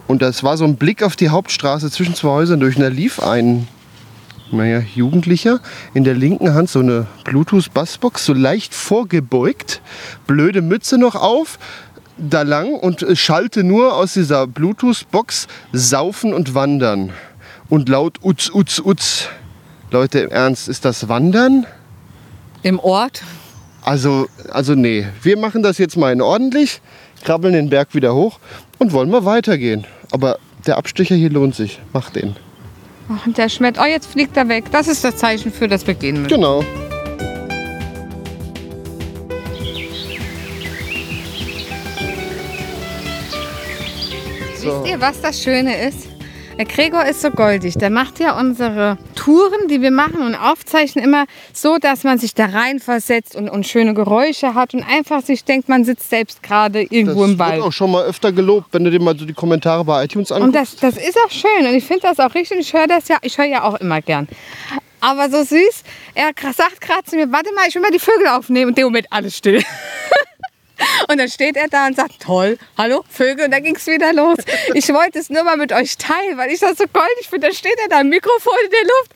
Und 0.09 0.23
das 0.23 0.43
war 0.43 0.57
so 0.57 0.65
ein 0.65 0.77
Blick 0.77 1.03
auf 1.03 1.17
die 1.17 1.29
Hauptstraße 1.29 1.91
zwischen 1.91 2.15
zwei 2.15 2.29
Häusern 2.31 2.61
durch. 2.61 2.77
Und 2.77 2.83
da 2.83 2.89
lief 2.89 3.21
ein, 3.23 3.69
naja, 4.52 4.80
Jugendlicher 4.94 5.61
in 5.94 6.04
der 6.04 6.14
linken 6.14 6.54
Hand 6.54 6.71
so 6.71 6.80
eine 6.80 7.06
Bluetooth-Bassbox, 7.25 8.25
so 8.25 8.32
leicht 8.32 8.75
vorgebeugt, 8.75 9.80
blöde 10.26 10.62
Mütze 10.62 10.99
noch 10.99 11.14
auf, 11.14 11.59
da 12.18 12.42
lang 12.42 12.75
und 12.75 13.04
schallte 13.14 13.64
nur 13.64 13.94
aus 13.94 14.12
dieser 14.14 14.47
Bluetooth-Box 14.47 15.49
Saufen 15.73 16.35
und 16.35 16.54
Wandern. 16.54 17.12
Und 17.68 17.88
laut 17.88 18.18
Utz, 18.23 18.50
Utz, 18.52 18.80
Utz. 18.85 19.28
Leute, 19.90 20.21
im 20.21 20.30
Ernst, 20.30 20.68
ist 20.68 20.85
das 20.85 21.09
Wandern? 21.09 21.66
Im 22.62 22.78
Ort? 22.78 23.23
Also, 23.82 24.28
also 24.50 24.75
nee, 24.75 25.06
wir 25.23 25.37
machen 25.37 25.62
das 25.62 25.78
jetzt 25.78 25.97
mal 25.97 26.12
in 26.12 26.23
ordentlich, 26.23 26.80
krabbeln 27.25 27.54
den 27.54 27.71
Berg 27.71 27.94
wieder 27.94 28.14
hoch 28.14 28.38
und 28.78 28.92
wollen 28.92 29.11
mal 29.11 29.25
weitergehen. 29.25 29.87
Aber 30.12 30.38
der 30.66 30.76
Abstecher 30.76 31.16
hier 31.16 31.30
lohnt 31.30 31.54
sich. 31.54 31.80
Mach 31.92 32.11
den. 32.11 32.37
Und 33.25 33.38
der 33.38 33.49
Schmett. 33.49 33.78
Oh, 33.81 33.85
jetzt 33.85 34.07
fliegt 34.07 34.37
er 34.37 34.49
weg. 34.49 34.64
Das 34.73 34.88
ist 34.88 35.04
das 35.04 35.16
Zeichen 35.16 35.52
für 35.52 35.69
das 35.69 35.87
wir 35.87 35.95
gehen 35.95 36.23
müssen. 36.23 36.35
Genau. 36.35 36.64
So. 44.57 44.85
Wisst 44.85 44.92
ihr, 44.92 45.00
was 45.00 45.21
das 45.21 45.42
Schöne 45.42 45.88
ist? 45.88 46.12
Der 46.62 46.73
Gregor 46.73 47.04
ist 47.07 47.23
so 47.23 47.31
goldig. 47.33 47.75
Der 47.75 47.90
macht 47.90 48.21
ja 48.21 48.38
unsere 48.38 48.97
Touren, 49.16 49.66
die 49.66 49.83
wir 49.83 49.90
machen 49.90 50.23
und 50.23 50.37
aufzeichnen, 50.37 51.04
immer 51.04 51.25
so, 51.52 51.78
dass 51.78 52.04
man 52.04 52.19
sich 52.19 52.35
da 52.35 52.47
reinversetzt 52.47 53.35
und, 53.35 53.49
und 53.49 53.66
schöne 53.66 53.95
Geräusche 53.95 54.54
hat 54.54 54.73
und 54.73 54.85
einfach 54.85 55.23
sich 55.23 55.45
denkt, 55.45 55.69
man 55.69 55.85
sitzt 55.85 56.09
selbst 56.09 56.40
gerade 56.40 56.83
irgendwo 56.83 57.23
Das 57.23 57.31
im 57.33 57.38
wird 57.40 57.50
Wald. 57.50 57.62
auch 57.62 57.73
schon 57.73 57.90
mal 57.90 58.04
öfter 58.04 58.31
gelobt, 58.31 58.69
wenn 58.71 58.85
du 58.85 58.92
dir 58.92 59.00
mal 59.00 59.19
so 59.19 59.25
die 59.25 59.33
Kommentare 59.33 59.85
bei 59.85 60.04
iTunes 60.04 60.31
Und 60.31 60.40
anguckst. 60.40 60.81
das, 60.81 60.95
das 60.95 61.04
ist 61.04 61.19
auch 61.26 61.33
schön 61.33 61.66
und 61.66 61.75
ich 61.75 61.83
finde 61.83 62.02
das 62.02 62.21
auch 62.21 62.33
richtig. 62.33 62.61
Ich 62.61 62.73
höre 62.73 62.87
das 62.87 63.09
ja, 63.09 63.16
ich 63.23 63.37
höre 63.37 63.47
ja 63.47 63.64
auch 63.64 63.81
immer 63.81 64.00
gern. 64.00 64.28
Aber 65.00 65.31
so 65.31 65.42
süß, 65.42 65.83
er 66.14 66.31
sagt 66.52 66.81
gerade 66.81 67.02
zu 67.02 67.16
mir, 67.16 67.33
warte 67.33 67.52
mal, 67.54 67.64
ich 67.66 67.75
will 67.75 67.83
mal 67.83 67.90
die 67.90 67.99
Vögel 67.99 68.28
aufnehmen 68.28 68.66
und 68.66 68.78
in 68.78 68.83
dem 68.83 68.85
Moment 68.85 69.09
alles 69.11 69.37
still. 69.37 69.64
Und 71.09 71.19
dann 71.19 71.29
steht 71.29 71.57
er 71.57 71.69
da 71.69 71.87
und 71.87 71.97
sagt, 71.97 72.21
toll, 72.21 72.59
hallo 72.77 73.05
Vögel, 73.09 73.47
und 73.47 73.51
dann 73.51 73.62
ging 73.62 73.77
es 73.77 73.87
wieder 73.87 74.12
los. 74.12 74.39
Ich 74.75 74.89
wollte 74.89 75.19
es 75.19 75.31
nur 75.31 75.45
mal 75.45 75.57
mit 75.57 75.73
euch 75.73 75.97
teilen, 75.97 76.37
weil 76.37 76.51
ich 76.51 76.61
das 76.61 76.79
so 76.79 76.85
goldig 76.93 77.29
finde. 77.29 77.49
Dann 77.49 77.57
steht 77.57 77.77
er 77.83 77.89
da, 77.89 78.03
Mikrofon 78.03 78.55
in 78.65 78.71
der 78.71 78.83
Luft. 78.83 79.12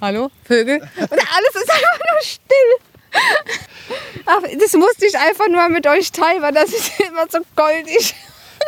Hallo 0.00 0.30
Vögel. 0.44 0.76
Und 0.76 1.10
alles 1.10 1.54
ist 1.54 1.70
einfach 1.70 1.98
nur 2.12 2.22
still. 2.22 2.90
Ach, 4.26 4.42
das 4.58 4.72
musste 4.74 5.06
ich 5.06 5.18
einfach 5.18 5.48
nur 5.48 5.68
mit 5.68 5.86
euch 5.86 6.12
teilen, 6.12 6.42
weil 6.42 6.52
das 6.52 6.70
ist 6.70 6.92
immer 7.00 7.26
so 7.28 7.38
goldig. 7.56 8.14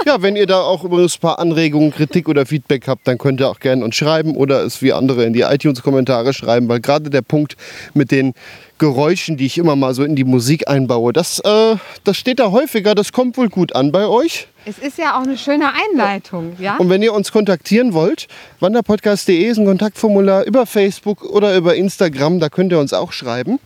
Ja, 0.06 0.20
wenn 0.20 0.36
ihr 0.36 0.46
da 0.46 0.62
auch 0.62 0.84
übrigens 0.84 1.16
ein 1.16 1.20
paar 1.20 1.38
Anregungen, 1.38 1.92
Kritik 1.92 2.28
oder 2.28 2.44
Feedback 2.46 2.88
habt, 2.88 3.06
dann 3.06 3.18
könnt 3.18 3.40
ihr 3.40 3.48
auch 3.48 3.60
gerne 3.60 3.84
uns 3.84 3.94
schreiben 3.94 4.36
oder 4.36 4.62
es 4.64 4.82
wie 4.82 4.92
andere 4.92 5.24
in 5.24 5.32
die 5.32 5.42
iTunes-Kommentare 5.42 6.32
schreiben, 6.32 6.68
weil 6.68 6.80
gerade 6.80 7.10
der 7.10 7.22
Punkt 7.22 7.56
mit 7.94 8.10
den 8.10 8.34
Geräuschen, 8.82 9.36
die 9.36 9.46
ich 9.46 9.58
immer 9.58 9.76
mal 9.76 9.94
so 9.94 10.02
in 10.02 10.16
die 10.16 10.24
Musik 10.24 10.66
einbaue, 10.68 11.12
das, 11.12 11.38
äh, 11.38 11.76
das 12.02 12.16
steht 12.16 12.40
da 12.40 12.50
häufiger, 12.50 12.96
das 12.96 13.12
kommt 13.12 13.36
wohl 13.36 13.48
gut 13.48 13.76
an 13.76 13.92
bei 13.92 14.08
euch. 14.08 14.48
Es 14.64 14.78
ist 14.78 14.98
ja 14.98 15.16
auch 15.16 15.22
eine 15.22 15.38
schöne 15.38 15.66
Einleitung, 15.72 16.56
ja? 16.58 16.78
Und 16.78 16.90
wenn 16.90 17.00
ihr 17.00 17.14
uns 17.14 17.30
kontaktieren 17.30 17.94
wollt, 17.94 18.26
wanderpodcast.de 18.58 19.40
ist 19.40 19.58
ein 19.58 19.66
Kontaktformular 19.66 20.42
über 20.46 20.66
Facebook 20.66 21.22
oder 21.22 21.56
über 21.56 21.76
Instagram, 21.76 22.40
da 22.40 22.48
könnt 22.48 22.72
ihr 22.72 22.80
uns 22.80 22.92
auch 22.92 23.12
schreiben. 23.12 23.60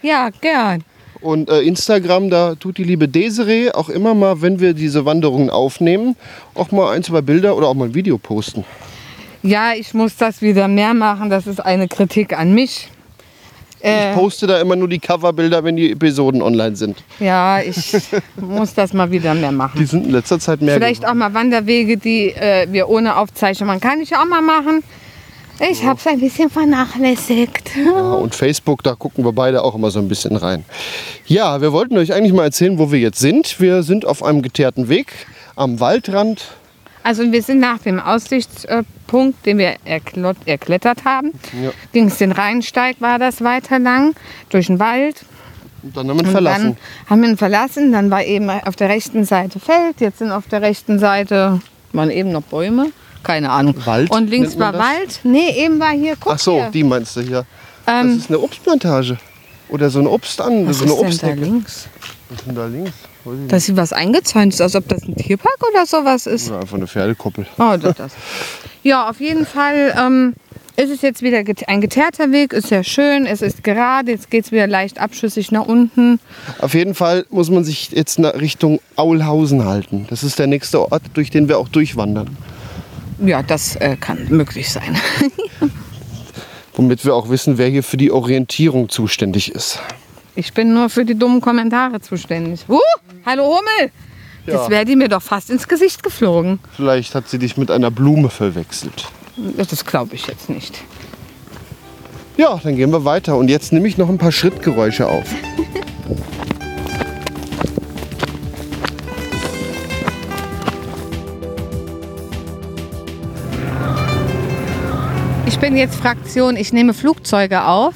Ja, 0.00 0.30
gern. 0.40 0.84
Und 1.20 1.50
äh, 1.50 1.60
Instagram, 1.60 2.30
da 2.30 2.54
tut 2.54 2.78
die 2.78 2.84
liebe 2.84 3.08
Desiree 3.08 3.72
auch 3.72 3.90
immer 3.90 4.14
mal, 4.14 4.40
wenn 4.40 4.58
wir 4.58 4.72
diese 4.72 5.04
Wanderungen 5.04 5.50
aufnehmen, 5.50 6.16
auch 6.54 6.70
mal 6.70 6.94
ein, 6.94 7.02
zwei 7.02 7.20
Bilder 7.20 7.58
oder 7.58 7.68
auch 7.68 7.74
mal 7.74 7.90
ein 7.90 7.94
Video 7.94 8.16
posten. 8.16 8.64
Ja, 9.42 9.74
ich 9.74 9.92
muss 9.92 10.16
das 10.16 10.40
wieder 10.40 10.66
mehr 10.66 10.94
machen. 10.94 11.28
Das 11.28 11.46
ist 11.46 11.60
eine 11.60 11.88
Kritik 11.88 12.38
an 12.38 12.54
mich. 12.54 12.88
Ich 13.84 13.88
Äh, 13.88 14.14
poste 14.14 14.46
da 14.46 14.60
immer 14.60 14.76
nur 14.76 14.88
die 14.88 15.00
Coverbilder, 15.00 15.64
wenn 15.64 15.74
die 15.74 15.90
Episoden 15.90 16.40
online 16.40 16.76
sind. 16.76 17.02
ja, 17.18 17.60
ich 17.60 17.92
muss 18.36 18.74
das 18.74 18.92
mal 18.92 19.10
wieder 19.10 19.34
mehr 19.34 19.50
Die 19.50 19.56
machen. 19.56 19.86
sind 19.86 20.06
in 20.06 20.12
letzter 20.12 20.38
Zeit 20.38 20.62
mehr 20.62 20.74
Vielleicht 20.76 21.04
auch 21.06 21.14
mal 21.14 21.34
Wanderwege, 21.34 21.96
die 21.96 22.28
äh, 22.28 22.68
wir 22.70 22.88
ohne 22.88 23.16
Aufzeichnung 23.16 23.66
machen. 23.66 23.80
Kann 23.80 24.00
ich 24.00 24.14
auch 24.16 24.24
mal 24.24 24.40
machen. 24.40 24.84
Ich 25.70 25.84
habe 25.84 25.98
es 25.98 26.06
ein 26.06 26.18
bisschen 26.20 26.48
vernachlässigt. 26.48 27.74
geworden. 27.74 27.96
Ja, 27.96 28.12
und 28.14 28.34
Facebook, 28.34 28.82
da 28.82 28.94
gucken 28.94 29.24
wir 29.24 29.32
beide 29.32 29.62
auch 29.62 29.74
immer 29.74 29.90
so 29.90 29.98
ein 29.98 30.08
bisschen 30.08 30.36
rein. 30.36 30.64
Ja, 31.26 31.60
wir 31.60 31.72
wollten 31.72 31.96
euch 31.98 32.12
eigentlich 32.12 32.32
mal 32.32 32.44
erzählen, 32.44 32.78
wo 32.78 32.90
wir 32.92 32.98
jetzt 33.00 33.18
sind. 33.20 33.60
Wir 33.60 33.82
sind 33.82 34.04
auf 34.06 34.22
einem 34.22 34.42
geteerten 34.42 34.88
Weg 34.88 35.12
am 35.56 35.78
Waldrand. 35.80 36.46
Also 37.04 37.30
wir 37.32 37.42
sind 37.42 37.58
nach 37.60 37.78
dem 37.78 37.98
Aussichtspunkt, 37.98 39.44
den 39.46 39.58
wir 39.58 39.74
erklettert 39.84 41.04
haben, 41.04 41.32
Ja. 41.62 41.70
ging 41.92 42.06
es 42.06 42.18
den 42.18 42.32
Rheinsteig, 42.32 42.96
war 43.00 43.18
das 43.18 43.42
weiter 43.42 43.78
lang, 43.78 44.14
durch 44.50 44.66
den 44.68 44.78
Wald. 44.78 45.24
Und 45.82 45.96
dann 45.96 46.08
haben 46.08 46.18
wir 46.20 46.24
ihn 46.26 46.30
verlassen. 46.30 46.64
Dann 46.64 47.10
haben 47.10 47.22
wir 47.22 47.28
ihn 47.30 47.36
verlassen. 47.36 47.92
Dann 47.92 48.10
war 48.10 48.24
eben 48.24 48.48
auf 48.48 48.76
der 48.76 48.88
rechten 48.88 49.24
Seite 49.24 49.58
Feld. 49.58 50.00
Jetzt 50.00 50.18
sind 50.18 50.30
auf 50.30 50.46
der 50.46 50.62
rechten 50.62 51.00
Seite 51.00 51.60
waren 51.92 52.10
eben 52.10 52.30
noch 52.30 52.42
Bäume. 52.42 52.92
Keine 53.24 53.50
Ahnung. 53.50 53.74
Wald 53.84 54.10
Und 54.10 54.30
links 54.30 54.56
war 54.58 54.72
das? 54.72 54.80
Wald. 54.80 55.20
Nee, 55.24 55.50
eben 55.64 55.80
war 55.80 55.90
hier. 55.90 56.14
Guck 56.18 56.32
Ach 56.34 56.38
so, 56.38 56.54
hier. 56.54 56.70
die 56.70 56.84
meinst 56.84 57.16
du 57.16 57.20
hier. 57.22 57.44
Das 57.84 58.04
Ähm, 58.04 58.16
ist 58.18 58.28
eine 58.28 58.38
Obstplantage. 58.38 59.18
Oder 59.68 59.90
so 59.90 59.98
ein 60.00 60.06
Obst 60.06 60.40
an, 60.40 60.68
was 60.68 60.78
so 60.78 60.84
eine 61.02 61.08
ist 61.10 61.22
denn 61.22 61.36
da 61.36 61.42
links? 61.44 61.88
Was 62.28 62.38
ist 62.38 62.46
denn 62.46 62.54
da 62.54 62.66
links? 62.66 62.92
Weiß 63.24 63.34
ich 63.34 63.40
nicht. 63.40 63.52
Da 63.52 63.60
sieht 63.60 63.76
was 63.76 63.92
eingezäunt, 63.92 64.60
als 64.60 64.74
ob 64.74 64.88
das 64.88 65.02
ein 65.02 65.16
Tierpark 65.16 65.58
oder 65.70 65.86
sowas 65.86 66.26
ist. 66.26 66.48
Oder 66.50 66.60
einfach 66.60 66.76
eine 66.76 66.86
Pferdekoppel. 66.86 67.46
Oh, 67.58 67.76
das, 67.80 67.96
das. 67.96 68.12
Ja, 68.82 69.08
auf 69.08 69.20
jeden 69.20 69.46
Fall 69.46 69.94
ähm, 69.98 70.34
ist 70.76 70.90
es 70.90 71.02
jetzt 71.02 71.22
wieder 71.22 71.44
ein 71.66 71.80
geteerter 71.80 72.32
Weg. 72.32 72.52
Ist 72.52 72.68
sehr 72.68 72.84
schön. 72.84 73.26
Es 73.26 73.42
ist 73.42 73.62
gerade. 73.62 74.12
Jetzt 74.12 74.30
geht 74.30 74.46
es 74.46 74.52
wieder 74.52 74.66
leicht 74.66 74.98
abschüssig 74.98 75.52
nach 75.52 75.66
unten. 75.66 76.18
Auf 76.58 76.74
jeden 76.74 76.94
Fall 76.94 77.26
muss 77.30 77.50
man 77.50 77.64
sich 77.64 77.90
jetzt 77.90 78.18
Richtung 78.18 78.80
Aulhausen 78.96 79.64
halten. 79.64 80.06
Das 80.10 80.22
ist 80.22 80.38
der 80.38 80.46
nächste 80.46 80.80
Ort, 80.90 81.02
durch 81.14 81.30
den 81.30 81.48
wir 81.48 81.58
auch 81.58 81.68
durchwandern. 81.68 82.36
Ja, 83.24 83.42
das 83.42 83.76
äh, 83.76 83.96
kann 83.96 84.26
möglich 84.30 84.70
sein. 84.70 84.96
Womit 86.74 87.04
wir 87.04 87.14
auch 87.14 87.28
wissen, 87.28 87.58
wer 87.58 87.68
hier 87.68 87.82
für 87.82 87.98
die 87.98 88.10
Orientierung 88.10 88.88
zuständig 88.88 89.54
ist. 89.54 89.78
Ich 90.34 90.54
bin 90.54 90.72
nur 90.72 90.88
für 90.88 91.04
die 91.04 91.14
dummen 91.14 91.42
Kommentare 91.42 92.00
zuständig. 92.00 92.64
Uh, 92.66 92.78
hallo 93.26 93.44
Hummel! 93.44 93.90
Ja. 94.46 94.54
Jetzt 94.54 94.70
wäre 94.70 94.84
die 94.86 94.96
mir 94.96 95.08
doch 95.08 95.20
fast 95.20 95.50
ins 95.50 95.68
Gesicht 95.68 96.02
geflogen. 96.02 96.58
Vielleicht 96.74 97.14
hat 97.14 97.28
sie 97.28 97.38
dich 97.38 97.58
mit 97.58 97.70
einer 97.70 97.90
Blume 97.90 98.30
verwechselt. 98.30 99.08
Das 99.56 99.84
glaube 99.84 100.14
ich 100.14 100.26
jetzt 100.26 100.48
nicht. 100.48 100.82
Ja, 102.38 102.58
dann 102.62 102.76
gehen 102.76 102.90
wir 102.90 103.04
weiter. 103.04 103.36
Und 103.36 103.48
jetzt 103.48 103.72
nehme 103.72 103.86
ich 103.86 103.98
noch 103.98 104.08
ein 104.08 104.18
paar 104.18 104.32
Schrittgeräusche 104.32 105.06
auf. 105.06 105.26
Ich 115.46 115.58
bin 115.58 115.76
jetzt 115.76 115.94
Fraktion, 115.94 116.56
ich 116.56 116.72
nehme 116.72 116.94
Flugzeuge 116.94 117.64
auf. 117.66 117.94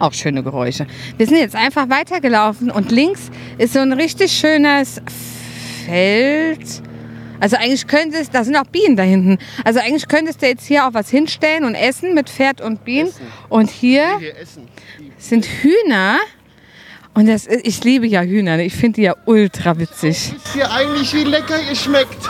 Auch 0.00 0.12
schöne 0.12 0.42
Geräusche. 0.42 0.86
Wir 1.18 1.26
sind 1.26 1.36
jetzt 1.38 1.54
einfach 1.54 1.88
weitergelaufen 1.88 2.70
und 2.70 2.90
links 2.90 3.30
ist 3.58 3.74
so 3.74 3.78
ein 3.80 3.92
richtig 3.92 4.32
schönes 4.32 5.00
Feld. 5.86 6.82
Also 7.38 7.56
eigentlich 7.56 7.86
könnte 7.86 8.18
es, 8.18 8.30
da 8.30 8.42
sind 8.44 8.56
auch 8.56 8.66
Bienen 8.66 8.96
da 8.96 9.02
hinten. 9.02 9.38
Also 9.64 9.78
eigentlich 9.80 10.08
könntest 10.08 10.42
du 10.42 10.46
jetzt 10.46 10.66
hier 10.66 10.86
auch 10.86 10.94
was 10.94 11.08
hinstellen 11.10 11.64
und 11.64 11.74
essen 11.74 12.14
mit 12.14 12.28
Pferd 12.28 12.60
und 12.60 12.84
Bienen. 12.84 13.10
Und 13.48 13.70
hier 13.70 14.18
Hier 14.18 14.36
essen. 14.38 14.68
sind 15.18 15.46
Hühner. 15.46 16.18
Und 17.12 17.28
das, 17.28 17.46
ich 17.46 17.82
liebe 17.84 18.06
ja 18.06 18.22
Hühner. 18.22 18.58
Ich 18.60 18.74
finde 18.74 18.96
die 18.96 19.02
ja 19.02 19.14
ultra 19.26 19.78
witzig. 19.78 20.32
Wisst 20.34 20.56
ihr 20.56 20.70
eigentlich, 20.70 21.12
wie 21.14 21.24
lecker 21.24 21.56
ihr 21.68 21.74
schmeckt? 21.76 22.28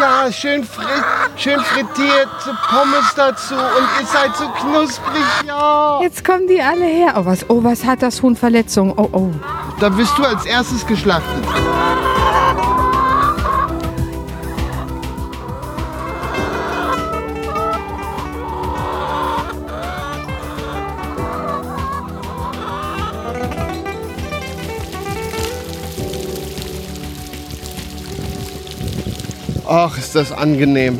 Ja, 0.00 0.30
schön, 0.30 0.62
fri 0.64 0.84
schön 1.36 1.60
frittiert, 1.60 2.28
Pommes 2.68 3.14
dazu 3.16 3.54
und 3.54 3.88
ihr 4.00 4.06
seid 4.06 4.36
so 4.36 4.48
knusprig, 4.48 5.24
ja. 5.46 6.00
Jetzt 6.02 6.24
kommen 6.24 6.46
die 6.46 6.62
alle 6.62 6.84
her. 6.84 7.14
Oh 7.16 7.24
was, 7.24 7.48
oh, 7.50 7.64
was 7.64 7.84
hat 7.84 8.02
das 8.02 8.22
Huhn 8.22 8.36
Verletzung? 8.36 8.92
Oh, 8.96 9.08
oh. 9.12 9.30
Da 9.80 9.88
bist 9.88 10.16
du 10.16 10.24
als 10.24 10.46
erstes 10.46 10.86
geschlachtet. 10.86 11.44
Ach, 29.68 29.98
ist 29.98 30.14
das 30.14 30.32
angenehm. 30.32 30.98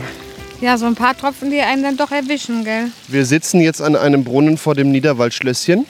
Ja, 0.60 0.76
so 0.76 0.84
ein 0.84 0.94
paar 0.94 1.16
Tropfen, 1.16 1.50
die 1.50 1.60
einen 1.60 1.82
dann 1.82 1.96
doch 1.96 2.10
erwischen, 2.10 2.64
gell? 2.64 2.90
Wir 3.06 3.25
sitzen 3.25 3.60
jetzt 3.60 3.80
an 3.80 3.96
einem 3.96 4.25
Brunnen 4.25 4.58
vor 4.58 4.75
dem 4.75 4.90
Niederwaldschlösschen. 4.92 5.87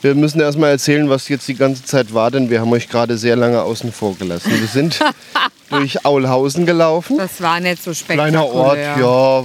Wir 0.00 0.14
müssen 0.14 0.40
erst 0.40 0.56
mal 0.56 0.68
erzählen, 0.68 1.10
was 1.10 1.28
jetzt 1.28 1.46
die 1.46 1.56
ganze 1.56 1.84
Zeit 1.84 2.14
war, 2.14 2.30
denn 2.30 2.48
wir 2.48 2.60
haben 2.62 2.72
euch 2.72 2.88
gerade 2.88 3.18
sehr 3.18 3.36
lange 3.36 3.60
außen 3.60 3.92
vor 3.92 4.16
gelassen. 4.16 4.50
Wir 4.50 4.66
sind 4.66 4.98
durch 5.68 6.06
Aulhausen 6.06 6.64
gelaufen. 6.64 7.18
Das 7.18 7.42
war 7.42 7.60
nicht 7.60 7.84
so 7.84 7.92
spektakulär. 7.92 8.30
Kleiner 8.30 8.46
Ort, 8.46 8.78
ja, 8.78 9.44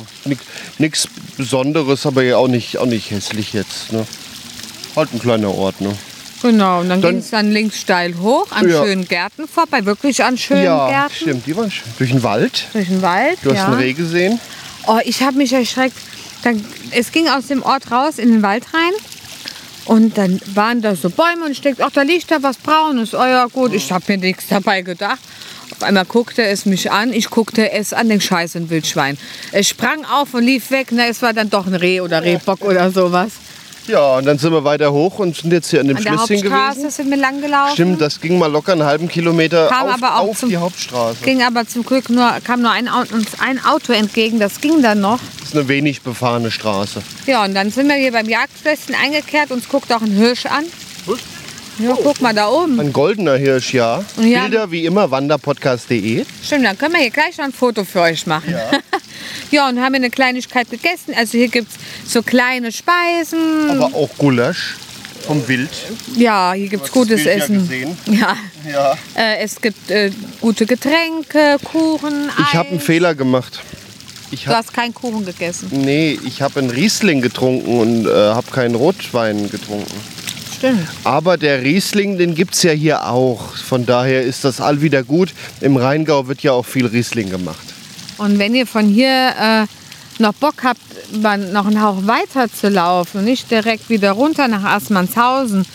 nichts 0.78 1.10
Besonderes, 1.36 2.06
aber 2.06 2.24
ja 2.24 2.38
auch 2.38 2.48
nicht, 2.48 2.78
auch 2.78 2.86
nicht 2.86 3.12
hässlich 3.12 3.52
jetzt. 3.52 3.92
Ne? 3.92 4.08
Halt 4.96 5.14
ein 5.14 5.20
kleiner 5.20 5.54
Ort. 5.54 5.82
Ne? 5.82 5.94
Genau, 6.42 6.82
und 6.82 6.90
dann, 6.90 7.02
Dann- 7.02 7.12
ging 7.12 7.20
es 7.22 7.30
dann 7.32 7.52
links 7.52 7.80
steil 7.80 8.16
hoch 8.18 8.52
an 8.52 8.70
Ja. 8.70 8.84
schönen 8.84 9.08
Gärten 9.08 9.48
vorbei, 9.48 9.86
wirklich 9.86 10.24
an 10.24 10.38
schönen 10.38 10.66
Ja, 10.66 10.88
Gärten. 10.90 11.16
stimmt, 11.16 11.48
die 11.48 11.56
waren 11.56 11.72
schön. 11.72 11.88
Durch 11.98 12.12
den 12.12 12.24
Wald. 12.24 12.66
Durch 12.74 12.88
den 12.88 13.02
Wald. 13.02 13.38
Du 13.42 13.50
hast 13.52 13.58
ja. 13.58 13.66
einen 13.68 13.76
Reh 13.76 13.94
gesehen. 13.94 14.40
Oh, 14.88 15.00
ich 15.04 15.22
habe 15.24 15.38
mich 15.38 15.54
erschreckt. 15.54 15.98
Dann, 16.44 16.64
es 16.92 17.12
ging 17.12 17.28
aus 17.28 17.48
dem 17.48 17.64
Ort 17.64 17.90
raus 17.92 18.20
in 18.20 18.32
den 18.32 18.42
Wald 18.44 18.66
rein. 18.74 18.94
Und 19.86 20.18
dann 20.18 20.40
waren 20.54 20.82
da 20.82 20.96
so 20.96 21.10
Bäume 21.10 21.46
und 21.46 21.52
ich 21.52 21.62
ach, 21.82 21.92
da 21.92 22.02
liegt 22.02 22.30
da 22.32 22.42
was 22.42 22.58
Braunes. 22.58 23.14
Oh 23.14 23.18
ja, 23.18 23.46
gut, 23.46 23.74
ich 23.74 23.92
habe 23.92 24.04
mir 24.08 24.18
nichts 24.18 24.46
dabei 24.50 24.82
gedacht. 24.82 25.20
Auf 25.72 25.84
einmal 25.84 26.06
guckte 26.06 26.44
es 26.44 26.66
mich 26.66 26.92
an, 26.92 27.12
ich 27.14 27.30
guckte 27.30 27.72
es 27.72 27.94
an, 27.94 28.10
den 28.10 28.22
Scheiß 28.22 28.56
ein 28.56 28.70
Wildschwein. 28.70 29.18
Es 29.52 29.68
sprang 29.70 30.06
auf 30.06 30.34
und 30.34 30.44
lief 30.44 30.72
weg. 30.72 30.88
Na, 30.92 31.06
es 31.08 31.22
war 31.22 31.34
dann 31.34 31.50
doch 31.50 31.68
ein 31.68 31.76
Reh 31.76 32.02
oder 32.02 32.24
Rehbock 32.24 32.62
oder 32.64 32.92
sowas. 32.92 33.32
Ja, 33.88 34.18
und 34.18 34.26
dann 34.26 34.40
sind 34.40 34.52
wir 34.52 34.64
weiter 34.64 34.92
hoch 34.92 35.20
und 35.20 35.36
sind 35.36 35.52
jetzt 35.54 35.70
hier 35.70 35.80
an 35.80 35.88
dem 35.88 35.98
An 35.98 36.04
der 36.04 36.14
Schlösschen 36.18 36.38
Hauptstraße 36.38 36.76
gewesen. 36.80 36.90
sind 36.92 37.10
wir 37.12 37.18
lang 37.18 37.40
gelaufen. 37.42 37.74
Stimmt, 37.74 38.02
das 38.02 38.20
ging 38.20 38.40
mal 38.40 38.52
locker 38.52 38.72
einen 38.72 38.84
halben 38.84 39.08
Kilometer 39.08 39.68
Kam 39.68 39.88
auf, 39.88 39.94
aber 39.94 40.16
auch 40.20 40.30
auf 40.30 40.40
zum- 40.40 40.50
die 40.50 40.58
Hauptstraße. 40.58 41.24
Ging 41.24 41.44
aber 41.44 41.68
zum 41.68 41.86
Glück 41.86 42.10
nur, 42.10 42.32
kam 42.44 42.62
nur 42.62 42.72
ein, 42.72 42.88
uns 42.90 43.40
ein 43.40 43.64
Auto 43.64 43.94
entgegen, 43.94 44.40
das 44.40 44.60
ging 44.60 44.82
dann 44.82 45.02
noch. 45.02 45.20
Das 45.40 45.50
ist 45.50 45.56
eine 45.56 45.68
wenig 45.68 46.02
befahrene 46.02 46.50
Straße. 46.50 47.02
Ja, 47.28 47.44
und 47.44 47.54
dann 47.54 47.70
sind 47.70 47.88
wir 47.88 47.96
hier 47.96 48.12
beim 48.12 48.28
Jagdschlösschen 48.28 48.96
eingekehrt, 48.96 49.52
uns 49.52 49.70
guckt 49.70 49.94
auch 49.94 50.02
ein 50.02 50.12
Hirsch 50.12 50.48
an. 50.48 50.64
Ja, 51.80 51.94
guck 52.02 52.22
mal 52.22 52.34
da 52.34 52.48
oben. 52.50 52.80
Ein 52.80 52.94
goldener 52.94 53.36
Hirsch, 53.36 53.74
ja. 53.74 54.04
Ja. 54.22 54.44
Bilder 54.44 54.72
wie 54.72 54.86
immer, 54.86 55.12
wanderpodcast.de. 55.12 56.26
Stimmt, 56.44 56.66
dann 56.66 56.78
können 56.78 56.94
wir 56.94 57.02
hier 57.02 57.10
gleich 57.12 57.38
noch 57.38 57.46
ein 57.46 57.52
Foto 57.54 57.84
für 57.84 58.02
euch 58.02 58.26
machen. 58.28 58.52
Ja, 58.52 58.72
ja 59.52 59.70
und 59.70 59.80
haben 59.82 59.94
wir 59.94 59.98
eine 59.98 60.10
Kleinigkeit 60.10 60.70
gegessen. 60.70 61.14
Also 61.16 61.38
hier 61.38 61.50
gibt 61.50 61.70
es 61.72 62.12
so 62.14 62.22
kleine 62.22 62.72
Speisen. 62.72 63.70
Aber 63.72 63.86
auch 63.94 64.10
Gulasch 64.18 64.76
vom 65.28 65.46
Wild. 65.48 65.70
ja, 66.16 66.54
hier 66.54 66.70
gibt 66.70 66.86
es 66.86 66.92
gutes 66.92 67.24
das 67.24 67.24
Bild 67.24 67.38
ja 67.38 67.44
Essen. 67.44 67.56
gesehen. 67.60 67.98
Ja, 68.20 68.38
Ja. 68.72 68.98
äh, 69.16 69.40
es 69.44 69.60
gibt 69.60 69.90
äh, 69.92 70.12
gute 70.40 70.66
Getränke, 70.66 71.58
Kuchen, 71.64 72.30
Ich 72.40 72.54
habe 72.56 72.70
einen. 72.70 72.80
Fehler 72.80 73.16
gemacht. 73.16 73.60
Ich 74.32 74.44
Du 74.46 74.50
hab, 74.52 74.58
hast 74.58 74.74
keinen 74.74 74.94
Kuchen 74.94 75.26
gegessen. 75.26 75.68
nee, 75.72 76.18
ich 76.26 76.42
habe 76.42 76.60
einen 76.60 76.70
Riesling 76.70 77.22
getrunken 77.22 77.80
und 77.80 78.06
äh, 78.08 78.10
habe 78.12 78.50
keinen 78.52 78.76
Rotwein 78.76 79.50
getrunken. 79.50 79.94
Stimmt. 80.66 80.88
Aber 81.04 81.38
der 81.38 81.62
Riesling, 81.62 82.18
den 82.18 82.34
gibt 82.34 82.56
es 82.56 82.64
ja 82.64 82.72
hier 82.72 83.08
auch. 83.08 83.56
Von 83.56 83.86
daher 83.86 84.24
ist 84.24 84.44
das 84.44 84.60
all 84.60 84.82
wieder 84.82 85.04
gut. 85.04 85.34
Im 85.62 85.78
Rheingau 85.78 86.28
wird 86.28 86.42
ja 86.42 86.54
auch 86.54 86.66
viel 86.66 86.88
Riesling 86.88 87.30
gemacht. 87.30 87.74
Und 88.18 88.40
wenn 88.40 88.56
ihr 88.56 88.66
von 88.66 88.86
hier 88.86 89.34
äh, 89.40 89.66
noch 90.22 90.34
Bock 90.34 90.64
habt, 90.64 90.82
noch 91.12 91.68
einen 91.68 91.82
Hauch 91.82 92.08
weiter 92.08 92.52
zu 92.52 92.70
laufen 92.70 93.20
und 93.20 93.26
nicht 93.26 93.52
direkt 93.52 93.90
wieder 93.90 94.14
runter 94.14 94.48
nach 94.48 94.64
Assmannshausen, 94.64 95.66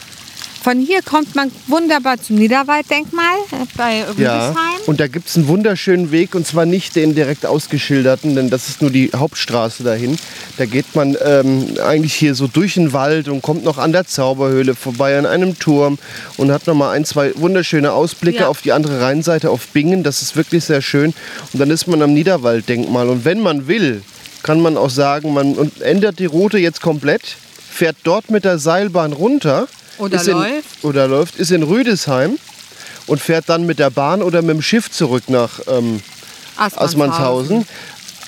von 0.62 0.78
hier 0.78 1.00
kommt 1.02 1.34
man 1.34 1.50
wunderbar 1.68 2.20
zum 2.20 2.36
Niederwalddenkmal 2.36 3.36
äh, 3.52 3.64
bei 3.76 3.98
Ja, 4.18 4.48
Rüdesheim. 4.48 4.54
und 4.86 5.00
da 5.00 5.06
gibt 5.06 5.28
es 5.28 5.36
einen 5.36 5.48
wunderschönen 5.48 6.10
Weg 6.12 6.34
und 6.34 6.46
zwar 6.46 6.66
nicht 6.66 6.96
den 6.96 7.14
direkt 7.14 7.46
ausgeschilderten, 7.46 8.34
denn 8.34 8.50
das 8.50 8.68
ist 8.68 8.82
nur 8.82 8.90
die 8.90 9.10
Hauptstraße 9.14 9.82
dahin. 9.84 10.18
Da 10.58 10.66
geht 10.66 10.94
man 10.94 11.16
ähm, 11.24 11.66
eigentlich 11.84 12.14
hier 12.14 12.34
so 12.34 12.46
durch 12.46 12.74
den 12.74 12.92
Wald 12.92 13.28
und 13.28 13.40
kommt 13.42 13.64
noch 13.64 13.78
an 13.78 13.92
der 13.92 14.06
Zauberhöhle 14.06 14.74
vorbei, 14.74 15.18
an 15.18 15.26
einem 15.26 15.58
Turm 15.58 15.98
und 16.36 16.52
hat 16.52 16.66
noch 16.66 16.74
mal 16.74 16.90
ein, 16.90 17.04
zwei 17.04 17.32
wunderschöne 17.36 17.92
Ausblicke 17.92 18.40
Ja. 18.40 18.48
auf 18.48 18.60
die 18.60 18.72
andere 18.72 19.00
Rheinseite, 19.00 19.50
auf 19.50 19.68
Bingen. 19.68 20.02
Das 20.02 20.20
ist 20.22 20.36
wirklich 20.36 20.64
sehr 20.64 20.82
schön. 20.82 21.14
Und 21.52 21.58
dann 21.60 21.70
ist 21.70 21.86
man 21.86 22.02
am 22.02 22.12
Niederwalddenkmal. 22.12 23.08
Und 23.08 23.24
wenn 23.24 23.40
man 23.40 23.66
will, 23.66 24.02
kann 24.42 24.60
man 24.60 24.76
auch 24.76 24.90
sagen, 24.90 25.32
man 25.32 25.70
ändert 25.80 26.18
die 26.18 26.26
Route 26.26 26.58
jetzt 26.58 26.80
komplett, 26.82 27.22
fährt 27.70 27.96
dort 28.04 28.30
mit 28.30 28.44
der 28.44 28.58
Seilbahn 28.58 29.12
runter. 29.12 29.68
Oder 30.00 30.22
in, 30.26 30.32
läuft. 30.32 30.84
Oder 30.84 31.08
läuft, 31.08 31.36
ist 31.36 31.50
in 31.50 31.62
Rüdesheim 31.62 32.38
und 33.06 33.20
fährt 33.20 33.48
dann 33.48 33.66
mit 33.66 33.78
der 33.78 33.90
Bahn 33.90 34.22
oder 34.22 34.42
mit 34.42 34.56
dem 34.56 34.62
Schiff 34.62 34.90
zurück 34.90 35.24
nach 35.28 35.60
ähm, 35.68 36.00
Assmannshausen. 36.56 37.66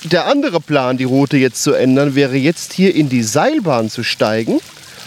Der 0.03 0.27
andere 0.27 0.59
Plan, 0.59 0.97
die 0.97 1.05
Route 1.05 1.37
jetzt 1.37 1.63
zu 1.63 1.73
ändern, 1.73 2.15
wäre 2.15 2.35
jetzt 2.35 2.73
hier 2.73 2.93
in 2.93 3.07
die 3.07 3.23
Seilbahn 3.23 3.89
zu 3.89 4.03
steigen, 4.03 4.59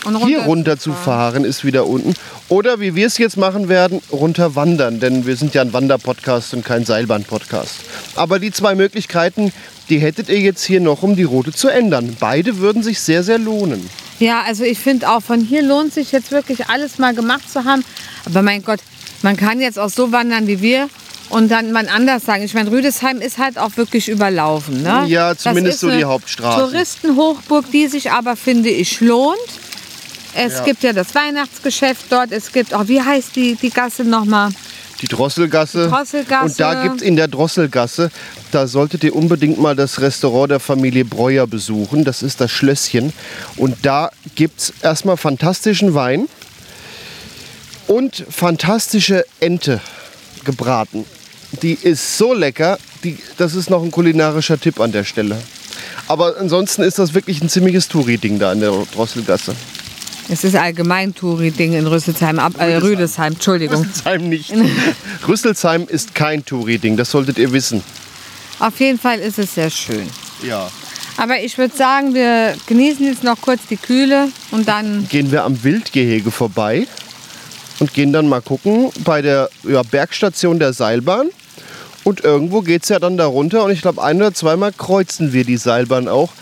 Und 0.04 0.16
hier 0.24 0.38
runter 0.38 0.46
runter 0.46 0.78
zu 0.78 0.92
fahren, 0.94 1.44
ist 1.44 1.64
wieder 1.64 1.86
unten. 1.86 2.14
Oder 2.48 2.80
wie 2.80 2.94
wir 2.94 3.06
es 3.06 3.18
jetzt 3.18 3.36
machen 3.36 3.68
werden, 3.68 4.00
runter 4.10 4.54
wandern, 4.54 5.00
denn 5.00 5.26
wir 5.26 5.36
sind 5.36 5.52
ja 5.52 5.60
ein 5.60 5.72
Wanderpodcast 5.72 6.54
und 6.54 6.64
kein 6.64 6.84
Seilbahn-Podcast. 6.84 7.74
Aber 8.14 8.38
die 8.38 8.52
zwei 8.52 8.74
Möglichkeiten, 8.74 9.52
die 9.90 9.98
hättet 9.98 10.30
ihr 10.30 10.40
jetzt 10.40 10.64
hier 10.64 10.80
noch, 10.80 11.02
um 11.02 11.14
die 11.14 11.24
Route 11.24 11.52
zu 11.52 11.68
ändern. 11.68 12.16
Beide 12.18 12.58
würden 12.58 12.82
sich 12.82 13.00
sehr, 13.00 13.22
sehr 13.22 13.38
lohnen. 13.38 13.90
Ja, 14.18 14.42
also 14.46 14.64
ich 14.64 14.78
finde 14.78 15.10
auch, 15.10 15.20
von 15.22 15.40
hier 15.40 15.62
lohnt 15.62 15.92
sich 15.92 16.12
jetzt 16.12 16.30
wirklich 16.30 16.68
alles 16.68 16.98
mal 16.98 17.14
gemacht 17.14 17.50
zu 17.50 17.64
haben. 17.64 17.84
Aber 18.24 18.42
mein 18.42 18.62
Gott, 18.62 18.80
man 19.22 19.36
kann 19.36 19.60
jetzt 19.60 19.78
auch 19.78 19.90
so 19.90 20.12
wandern 20.12 20.46
wie 20.46 20.60
wir 20.62 20.88
und 21.28 21.50
dann 21.50 21.72
mal 21.72 21.88
anders 21.88 22.24
sagen. 22.24 22.42
Ich 22.42 22.54
meine, 22.54 22.70
Rüdesheim 22.70 23.20
ist 23.20 23.38
halt 23.38 23.58
auch 23.58 23.76
wirklich 23.76 24.08
überlaufen. 24.08 24.82
Ne? 24.82 25.04
Ja, 25.06 25.36
zumindest 25.36 25.80
so 25.80 25.88
die 25.88 25.94
eine 25.94 26.04
Hauptstraßen. 26.06 26.60
Touristenhochburg, 26.60 27.70
die 27.72 27.88
sich 27.88 28.10
aber, 28.10 28.36
finde 28.36 28.70
ich, 28.70 29.00
lohnt. 29.00 29.36
Es 30.34 30.54
Ja. 30.58 30.64
gibt 30.64 30.82
ja 30.82 30.92
das 30.92 31.14
Weihnachtsgeschäft 31.14 32.06
dort. 32.10 32.30
Es 32.32 32.52
gibt 32.52 32.74
auch, 32.74 32.88
wie 32.88 33.00
heißt 33.02 33.34
die, 33.36 33.54
die 33.54 33.70
Gasse 33.70 34.04
nochmal? 34.04 34.50
Die 35.00 35.08
Drosselgasse. 35.08 35.84
Die 35.84 35.90
Drosselgasse. 35.90 36.44
Und 36.44 36.60
da 36.60 36.82
gibt 36.82 36.96
es 36.96 37.02
in 37.02 37.16
der 37.16 37.28
Drosselgasse, 37.28 38.10
da 38.50 38.66
solltet 38.66 39.04
ihr 39.04 39.14
unbedingt 39.14 39.58
mal 39.58 39.76
das 39.76 40.00
Restaurant 40.00 40.50
der 40.50 40.60
Familie 40.60 41.04
Breuer 41.04 41.46
besuchen. 41.46 42.04
Das 42.04 42.22
ist 42.22 42.40
das 42.40 42.50
Schlösschen. 42.50 43.12
Und 43.56 43.76
da 43.82 44.10
gibt 44.34 44.60
es 44.60 44.72
erstmal 44.82 45.16
fantastischen 45.16 45.94
Wein 45.94 46.28
und 47.86 48.24
fantastische 48.30 49.24
Ente 49.40 49.80
gebraten. 50.44 51.04
Die 51.62 51.74
ist 51.74 52.18
so 52.18 52.34
lecker, 52.34 52.78
die, 53.04 53.18
das 53.36 53.54
ist 53.54 53.70
noch 53.70 53.82
ein 53.82 53.90
kulinarischer 53.90 54.58
Tipp 54.58 54.80
an 54.80 54.92
der 54.92 55.04
Stelle. 55.04 55.36
Aber 56.08 56.36
ansonsten 56.38 56.82
ist 56.82 56.98
das 56.98 57.14
wirklich 57.14 57.42
ein 57.42 57.48
ziemliches 57.48 57.88
Touri-Ding 57.88 58.38
da 58.38 58.52
in 58.52 58.60
der 58.60 58.72
Drosselgasse. 58.94 59.54
Es 60.28 60.42
ist 60.42 60.56
allgemein 60.56 61.14
Touri-Ding 61.14 61.74
in 61.74 61.86
Rüsselsheim, 61.86 62.38
ab, 62.38 62.54
äh, 62.58 62.76
Rüdesheim, 62.76 63.34
Entschuldigung. 63.34 63.82
Rüsselsheim 63.82 64.28
nicht. 64.28 64.52
Rüsselsheim 65.28 65.86
ist 65.88 66.14
kein 66.14 66.44
Touri-Ding, 66.44 66.96
das 66.96 67.10
solltet 67.10 67.38
ihr 67.38 67.52
wissen. 67.52 67.82
Auf 68.58 68.80
jeden 68.80 68.98
Fall 68.98 69.20
ist 69.20 69.38
es 69.38 69.54
sehr 69.54 69.70
schön. 69.70 70.08
Ja. 70.42 70.68
Aber 71.16 71.40
ich 71.40 71.56
würde 71.58 71.76
sagen, 71.76 72.14
wir 72.14 72.54
genießen 72.66 73.06
jetzt 73.06 73.22
noch 73.22 73.40
kurz 73.40 73.60
die 73.70 73.76
Kühle 73.76 74.28
und 74.50 74.68
dann 74.68 75.06
gehen 75.08 75.30
wir 75.30 75.44
am 75.44 75.62
Wildgehege 75.62 76.30
vorbei 76.30 76.86
und 77.78 77.94
gehen 77.94 78.12
dann 78.12 78.28
mal 78.28 78.42
gucken 78.42 78.90
bei 79.04 79.22
der 79.22 79.48
ja, 79.62 79.82
Bergstation 79.82 80.58
der 80.58 80.72
Seilbahn. 80.72 81.28
Und 82.04 82.22
irgendwo 82.22 82.60
geht 82.60 82.84
es 82.84 82.88
ja 82.88 82.98
dann 82.98 83.16
da 83.16 83.26
runter 83.26 83.64
und 83.64 83.72
ich 83.72 83.80
glaube 83.80 84.02
ein 84.02 84.16
oder 84.18 84.32
zweimal 84.32 84.72
kreuzen 84.72 85.32
wir 85.32 85.44
die 85.44 85.56
Seilbahn 85.56 86.06
auch. 86.06 86.32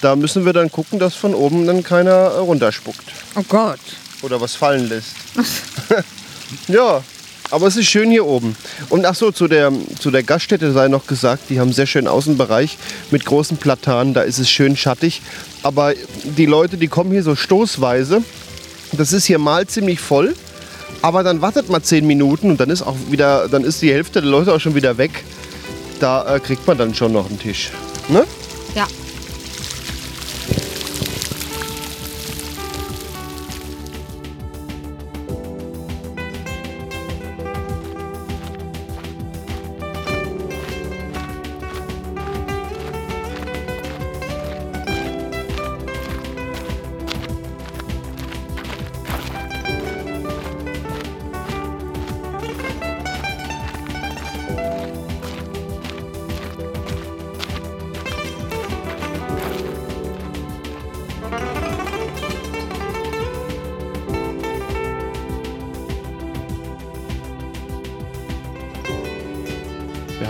Da 0.00 0.14
müssen 0.16 0.44
wir 0.44 0.52
dann 0.52 0.70
gucken, 0.70 0.98
dass 0.98 1.14
von 1.14 1.34
oben 1.34 1.66
dann 1.66 1.82
keiner 1.82 2.10
äh, 2.10 2.38
runterspuckt 2.38 3.04
Oh 3.34 3.42
Gott. 3.48 3.80
oder 4.22 4.40
was 4.40 4.54
fallen 4.54 4.88
lässt. 4.88 5.14
ja, 6.68 7.02
aber 7.50 7.66
es 7.66 7.76
ist 7.76 7.86
schön 7.86 8.10
hier 8.10 8.26
oben. 8.26 8.56
Und 8.88 9.04
ach 9.06 9.14
so, 9.14 9.30
zu 9.30 9.48
der, 9.48 9.72
zu 9.98 10.10
der 10.10 10.22
Gaststätte 10.22 10.72
sei 10.72 10.88
noch 10.88 11.06
gesagt, 11.06 11.44
die 11.48 11.58
haben 11.60 11.68
einen 11.68 11.72
sehr 11.74 11.86
schönen 11.86 12.08
Außenbereich 12.08 12.76
mit 13.10 13.24
großen 13.24 13.56
Platanen, 13.56 14.14
da 14.14 14.22
ist 14.22 14.38
es 14.38 14.50
schön 14.50 14.76
schattig. 14.76 15.22
Aber 15.62 15.92
die 16.24 16.46
Leute, 16.46 16.76
die 16.76 16.88
kommen 16.88 17.12
hier 17.12 17.22
so 17.22 17.34
stoßweise. 17.36 18.22
Das 18.92 19.12
ist 19.12 19.24
hier 19.26 19.38
mal 19.38 19.66
ziemlich 19.66 20.00
voll, 20.00 20.34
aber 21.02 21.22
dann 21.22 21.40
wartet 21.40 21.68
mal 21.68 21.82
zehn 21.82 22.06
Minuten 22.06 22.50
und 22.50 22.60
dann 22.60 22.70
ist 22.70 22.82
auch 22.82 22.96
wieder, 23.10 23.48
dann 23.48 23.64
ist 23.64 23.82
die 23.82 23.92
Hälfte 23.92 24.20
der 24.20 24.30
Leute 24.30 24.52
auch 24.52 24.60
schon 24.60 24.74
wieder 24.74 24.96
weg. 24.98 25.24
Da 26.00 26.36
äh, 26.36 26.40
kriegt 26.40 26.66
man 26.66 26.76
dann 26.78 26.94
schon 26.94 27.12
noch 27.12 27.28
einen 27.28 27.38
Tisch. 27.40 27.70
Ne? 28.08 28.24
Ja. 28.74 28.86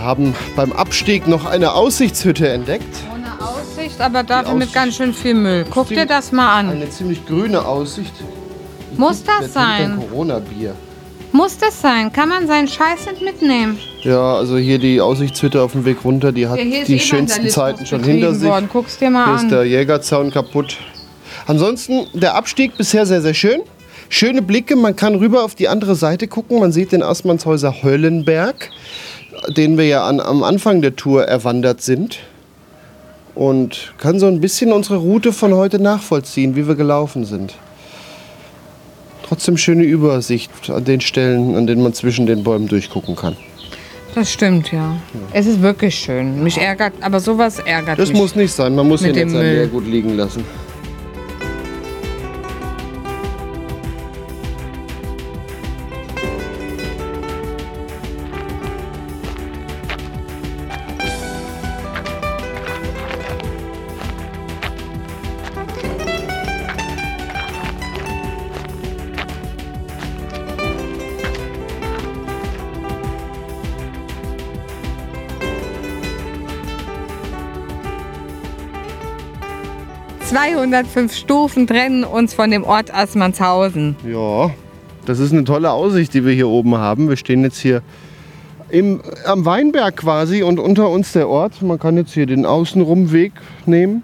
Haben 0.07 0.33
beim 0.55 0.71
Abstieg 0.71 1.27
noch 1.27 1.45
eine 1.45 1.73
Aussichtshütte 1.73 2.47
entdeckt. 2.47 2.95
Ohne 3.13 3.27
Aussicht, 3.45 3.99
aber 3.99 4.23
dafür 4.23 4.55
mit 4.55 4.71
ganz 4.71 4.95
schön 4.95 5.13
viel 5.13 5.33
Müll. 5.33 5.65
Guck 5.69 5.89
dir 5.89 6.05
das 6.05 6.31
mal 6.31 6.59
an. 6.59 6.69
Eine 6.69 6.89
ziemlich 6.89 7.25
grüne 7.25 7.65
Aussicht. 7.65 8.13
Muss 8.95 9.21
Wer 9.25 9.41
das 9.41 9.53
sein? 9.53 9.97
Corona-Bier. 10.09 10.75
Muss 11.33 11.57
das 11.57 11.81
sein? 11.81 12.11
Kann 12.13 12.29
man 12.29 12.47
seinen 12.47 12.69
Scheiß 12.69 13.05
nicht 13.11 13.21
mitnehmen? 13.21 13.77
Ja, 14.01 14.35
also 14.35 14.57
hier 14.57 14.79
die 14.79 15.01
Aussichtshütte 15.01 15.61
auf 15.61 15.73
dem 15.73 15.83
Weg 15.83 15.97
runter, 16.05 16.31
die 16.31 16.47
hat 16.47 16.57
Ja, 16.57 16.63
ist 16.63 16.87
die 16.87 16.95
eh 16.95 16.99
schönsten 16.99 17.49
Zeiten 17.49 17.85
schon 17.85 18.01
hinter 18.01 18.33
sich. 18.33 18.47
Worden. 18.47 18.69
Guck's 18.71 18.97
dir 18.97 19.09
mal 19.09 19.25
Hier 19.25 19.35
ist 19.35 19.41
an. 19.43 19.49
der 19.49 19.65
Jägerzaun 19.65 20.31
kaputt. 20.31 20.77
Ansonsten 21.45 22.07
der 22.13 22.35
Abstieg 22.35 22.77
bisher 22.77 23.05
sehr, 23.05 23.21
sehr 23.21 23.33
schön. 23.33 23.59
Schöne 24.09 24.41
Blicke, 24.41 24.77
man 24.77 24.95
kann 24.95 25.15
rüber 25.15 25.43
auf 25.43 25.53
die 25.53 25.67
andere 25.67 25.95
Seite 25.95 26.29
gucken. 26.29 26.61
Man 26.61 26.71
sieht 26.71 26.93
den 26.93 27.03
Assmannshäuser 27.03 27.83
Höllenberg, 27.83 28.69
den 29.47 29.77
wir 29.77 29.85
ja 29.85 30.05
an, 30.05 30.19
am 30.19 30.43
Anfang 30.43 30.81
der 30.81 30.95
Tour 30.95 31.25
erwandert 31.25 31.81
sind. 31.81 32.19
Und 33.35 33.93
kann 33.99 34.19
so 34.19 34.25
ein 34.25 34.41
bisschen 34.41 34.73
unsere 34.73 34.97
Route 34.97 35.31
von 35.31 35.53
heute 35.53 35.79
nachvollziehen, 35.79 36.55
wie 36.55 36.67
wir 36.67 36.73
gelaufen 36.75 37.23
sind. 37.23 37.53
Trotzdem 39.27 39.57
schöne 39.57 39.83
Übersicht 39.83 40.49
an 40.69 40.85
den 40.85 41.01
Stellen, 41.01 41.55
an 41.55 41.67
denen 41.67 41.83
man 41.83 41.93
zwischen 41.93 42.25
den 42.25 42.43
Bäumen 42.43 42.67
durchgucken 42.67 43.15
kann. 43.15 43.35
Das 44.15 44.31
stimmt, 44.31 44.71
ja. 44.71 44.95
Es 45.33 45.45
ist 45.45 45.61
wirklich 45.61 45.93
schön. 45.93 46.41
Mich 46.41 46.57
ärgert, 46.57 46.93
aber 47.01 47.19
sowas 47.19 47.59
ärgert 47.59 47.99
Das 47.99 48.09
mich. 48.09 48.17
muss 48.17 48.35
nicht 48.35 48.51
sein, 48.51 48.73
man 48.73 48.87
muss 48.87 49.03
ihn 49.03 49.13
jetzt 49.13 49.35
der 49.35 49.67
gut 49.67 49.85
liegen 49.85 50.17
lassen. 50.17 50.43
205 80.27 81.15
Stufen 81.15 81.67
trennen 81.67 82.03
uns 82.03 82.33
von 82.33 82.51
dem 82.51 82.65
Ort 82.65 82.93
Assmannshausen. 82.93 83.95
Ja, 84.05 84.51
das 85.05 85.19
ist 85.19 85.31
eine 85.31 85.45
tolle 85.45 85.71
Aussicht, 85.71 86.13
die 86.13 86.25
wir 86.25 86.33
hier 86.33 86.49
oben 86.49 86.75
haben. 86.75 87.07
Wir 87.07 87.15
stehen 87.15 87.43
jetzt 87.43 87.59
hier 87.59 87.81
im, 88.67 88.99
am 89.25 89.45
Weinberg 89.45 89.95
quasi 89.95 90.43
und 90.43 90.59
unter 90.59 90.89
uns 90.89 91.13
der 91.13 91.29
Ort. 91.29 91.61
Man 91.61 91.79
kann 91.79 91.95
jetzt 91.95 92.13
hier 92.13 92.25
den 92.25 92.45
Außenrumweg 92.45 93.31
nehmen 93.65 94.03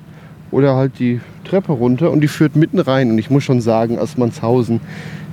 oder 0.50 0.78
halt 0.78 0.98
die 0.98 1.20
Treppe 1.44 1.74
runter 1.74 2.10
und 2.10 2.22
die 2.22 2.30
führt 2.30 2.56
mitten 2.56 2.80
rein. 2.80 3.12
Und 3.12 3.18
ich 3.18 3.30
muss 3.30 3.44
schon 3.44 3.60
sagen, 3.60 4.00
Assmannshausen 4.00 4.80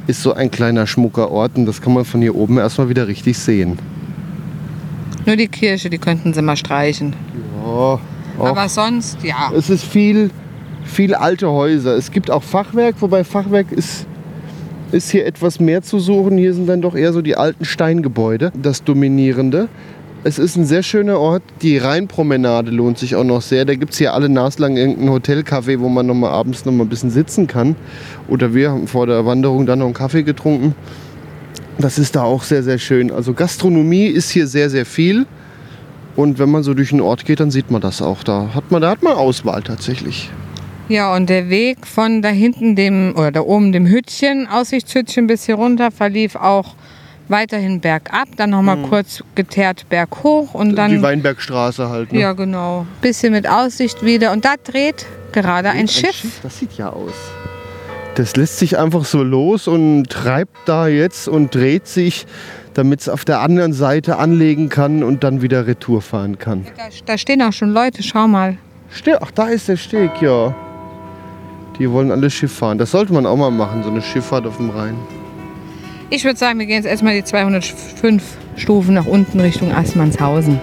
ist 0.09 0.25
so 0.25 0.33
ein 0.33 0.51
kleiner 0.51 0.89
schmucker 0.89 1.31
Ort 1.31 1.53
und 1.55 1.67
das 1.67 1.81
kann 1.81 1.95
man 1.95 2.05
von 2.05 2.21
hier 2.21 2.35
oben 2.35 2.59
erstmal 2.59 2.89
wieder 2.89 3.07
richtig 3.07 3.39
sehen. 3.39 3.79
Nur 5.25 5.37
die 5.37 5.47
Kirche, 5.47 5.89
die 5.89 5.99
könnten 5.99 6.35
sie 6.35 6.43
mal 6.43 6.57
streichen. 6.57 7.15
Ja, 7.65 7.71
auch 7.71 8.01
Aber 8.39 8.69
sonst, 8.69 9.23
ja. 9.23 9.53
Es 9.55 9.71
ist 9.71 9.85
viel, 9.85 10.31
viel 10.85 11.15
alte 11.15 11.51
Häuser. 11.51 11.97
Es 11.97 12.11
gibt 12.11 12.31
auch 12.31 12.43
Fachwerk, 12.43 12.97
wobei 13.01 13.25
Fachwerk 13.25 13.73
ist, 13.73 14.07
ist 14.93 15.11
hier 15.11 15.27
etwas 15.27 15.61
mehr 15.61 15.83
zu 15.83 15.99
suchen. 15.99 16.37
Hier 16.39 16.55
sind 16.55 16.67
dann 16.67 16.83
doch 16.83 16.95
eher 16.95 17.13
so 17.13 17.23
die 17.23 17.37
alten 17.37 17.65
Steingebäude, 17.65 18.53
das 18.61 18.85
Dominierende. 18.85 19.69
Es 20.23 20.39
ist 20.39 20.57
ein 20.57 20.67
sehr 20.67 20.83
schöner 20.83 21.19
Ort. 21.19 21.43
Die 21.63 21.79
Rheinpromenade 21.79 22.71
lohnt 22.71 22.99
sich 22.99 23.17
auch 23.17 23.25
noch 23.25 23.41
sehr. 23.41 23.65
Da 23.65 23.75
gibt 23.75 23.93
es 23.93 23.99
hier 23.99 24.13
alle 24.13 24.29
naslang 24.29 24.77
irgendein 24.77 25.09
Hotelcafé, 25.09 25.81
wo 25.81 25.89
man 25.89 26.07
noch 26.07 26.15
mal 26.15 26.31
abends 26.31 26.67
noch 26.67 26.73
mal 26.73 26.85
ein 26.85 26.91
bisschen 26.91 27.11
sitzen 27.11 27.47
kann. 27.47 27.75
Oder 28.29 28.53
wir 28.53 28.71
haben 28.71 28.87
vor 28.87 29.07
der 29.07 29.25
Wanderung 29.25 29.65
dann 29.65 29.79
noch 29.79 29.87
einen 29.87 29.95
Kaffee 29.95 30.23
getrunken. 30.23 30.75
Das 31.79 31.99
ist 31.99 32.17
da 32.17 32.25
auch 32.25 32.43
sehr, 32.43 32.63
sehr 32.63 32.77
schön. 32.77 33.11
Also 33.11 33.33
Gastronomie 33.33 34.07
ist 34.07 34.31
hier 34.31 34.47
sehr, 34.47 34.69
sehr 34.69 34.85
viel. 34.85 35.25
Und 36.17 36.39
wenn 36.39 36.51
man 36.51 36.63
so 36.65 36.75
durch 36.75 36.91
den 36.91 37.01
Ort 37.01 37.25
geht, 37.25 37.41
dann 37.41 37.51
sieht 37.51 37.71
man 37.71 37.81
das 37.81 38.03
auch. 38.03 38.23
Da 38.23 38.51
hat 38.55 38.71
man, 38.71 38.83
da 38.83 38.91
hat 38.91 39.03
man 39.03 39.15
Auswahl 39.15 39.63
tatsächlich. 39.63 40.29
Ja, 40.91 41.15
und 41.15 41.31
der 41.31 41.49
Weg 41.51 41.87
von 41.87 42.21
da 42.21 42.31
hinten 42.31 42.75
dem, 42.75 43.15
oder 43.17 43.31
da 43.31 43.41
oben 43.43 43.71
dem 43.71 43.87
Hütchen, 43.87 44.49
Aussichtshütchen 44.49 45.29
bis 45.29 45.47
hier 45.47 45.55
runter, 45.55 45.93
verlief 45.93 46.35
auch 46.35 46.75
weiterhin 47.29 47.81
bergab, 47.81 48.27
dann 48.37 48.51
nochmal 48.51 48.77
kurz 48.79 49.23
geteert 49.37 49.89
berghoch 49.89 50.53
und 50.53 50.71
die 50.71 50.75
dann, 50.75 51.01
Weinbergstraße 51.01 51.89
halt. 51.89 52.13
Ne? 52.13 52.19
ja 52.19 52.33
genau, 52.33 52.89
bisschen 53.03 53.33
mit 53.33 53.49
Aussicht 53.49 54.05
wieder. 54.05 54.33
Und 54.33 54.45
da 54.45 54.55
dreht 54.63 55.07
gerade 55.31 55.71
ein, 55.71 55.87
Schiff. 55.87 56.41
Das 56.43 56.59
sieht 56.59 56.73
ja 56.73 56.91
aus. 56.91 57.13
Das 58.17 58.35
lässt 58.35 58.59
sich 58.59 58.77
einfach 58.77 59.05
so 59.05 59.23
los 59.23 59.69
und 59.69 60.11
treibt 60.11 60.57
da 60.67 60.89
jetzt 60.89 61.29
und 61.29 61.55
dreht 61.55 61.87
sich, 61.87 62.27
damit 62.75 63.03
es 63.03 63.09
auf 63.09 63.25
der 63.25 63.43
anderen 63.43 63.73
Seite 63.73 64.17
anlegen 64.17 64.69
kann 64.69 65.05
und 65.05 65.23
dann 65.23 65.41
wieder 65.41 65.69
Retour 65.69 66.03
fahren 66.03 66.39
kann. 66.39 66.67
Da, 66.77 66.89
da 67.07 67.17
stehen 67.17 67.41
auch 67.43 67.53
schon 67.53 67.71
Leute, 67.71 68.03
schau 68.03 68.27
mal. 68.27 68.57
Ach, 69.21 69.31
da 69.31 69.47
ist 69.47 69.69
der 69.69 69.77
Steg, 69.77 70.21
ja. 70.21 70.53
Die 71.81 71.91
wollen 71.91 72.11
alle 72.11 72.29
Schiff 72.29 72.53
fahren. 72.53 72.77
Das 72.77 72.91
sollte 72.91 73.15
man 73.15 73.25
auch 73.25 73.39
mal 73.39 73.51
machen, 73.51 73.83
so 73.83 73.89
eine 73.89 74.03
Schifffahrt 74.03 74.47
auf 74.47 74.59
dem 74.59 74.69
Rhein. 74.69 74.95
Ich 76.11 76.25
würde 76.25 76.39
sagen, 76.39 76.59
wir 76.59 76.67
gehen 76.67 76.77
jetzt 76.77 76.85
erstmal 76.85 77.15
die 77.15 77.25
205 77.25 78.23
Stufen 78.57 78.93
nach 78.93 79.07
unten 79.07 79.41
Richtung 79.41 79.73
Assmannshausen. 79.73 80.61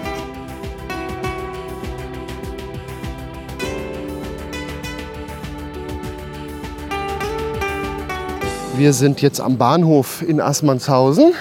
Wir 8.76 8.92
sind 8.92 9.20
jetzt 9.20 9.40
am 9.40 9.58
Bahnhof 9.58 10.22
in 10.22 10.40
Assmannshausen. 10.40 11.32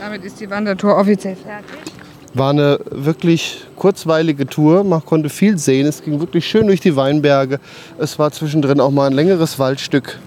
Damit 0.00 0.22
ist 0.22 0.38
die 0.38 0.50
Wandertour 0.50 0.98
offiziell 0.98 1.36
fertig. 1.36 1.91
War 2.34 2.50
eine 2.50 2.80
wirklich 2.90 3.64
kurzweilige 3.76 4.46
Tour. 4.46 4.84
Man 4.84 5.04
konnte 5.04 5.28
viel 5.28 5.58
sehen. 5.58 5.86
Es 5.86 6.02
ging 6.02 6.18
wirklich 6.20 6.46
schön 6.46 6.66
durch 6.66 6.80
die 6.80 6.96
Weinberge. 6.96 7.60
Es 7.98 8.18
war 8.18 8.32
zwischendrin 8.32 8.80
auch 8.80 8.90
mal 8.90 9.06
ein 9.06 9.12
längeres 9.12 9.58
Waldstück. 9.58 10.18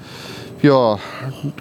Ja, 0.61 0.99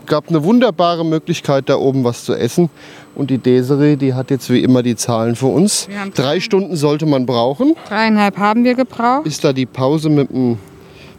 gab 0.06 0.28
eine 0.28 0.44
wunderbare 0.44 1.04
Möglichkeit, 1.04 1.68
da 1.68 1.76
oben 1.76 2.04
was 2.04 2.24
zu 2.24 2.34
essen. 2.34 2.70
Und 3.14 3.30
die 3.30 3.38
Desiree, 3.38 3.96
die 3.96 4.14
hat 4.14 4.30
jetzt 4.30 4.50
wie 4.50 4.62
immer 4.62 4.82
die 4.82 4.96
Zahlen 4.96 5.36
für 5.36 5.46
uns. 5.46 5.88
Drei 6.14 6.40
Stunden 6.40 6.76
sollte 6.76 7.06
man 7.06 7.26
brauchen. 7.26 7.74
Dreieinhalb 7.88 8.38
haben 8.38 8.64
wir 8.64 8.74
gebraucht. 8.74 9.26
Ist 9.26 9.44
da 9.44 9.52
die 9.52 9.66
Pause 9.66 10.08
mit 10.08 10.30
dem 10.30 10.58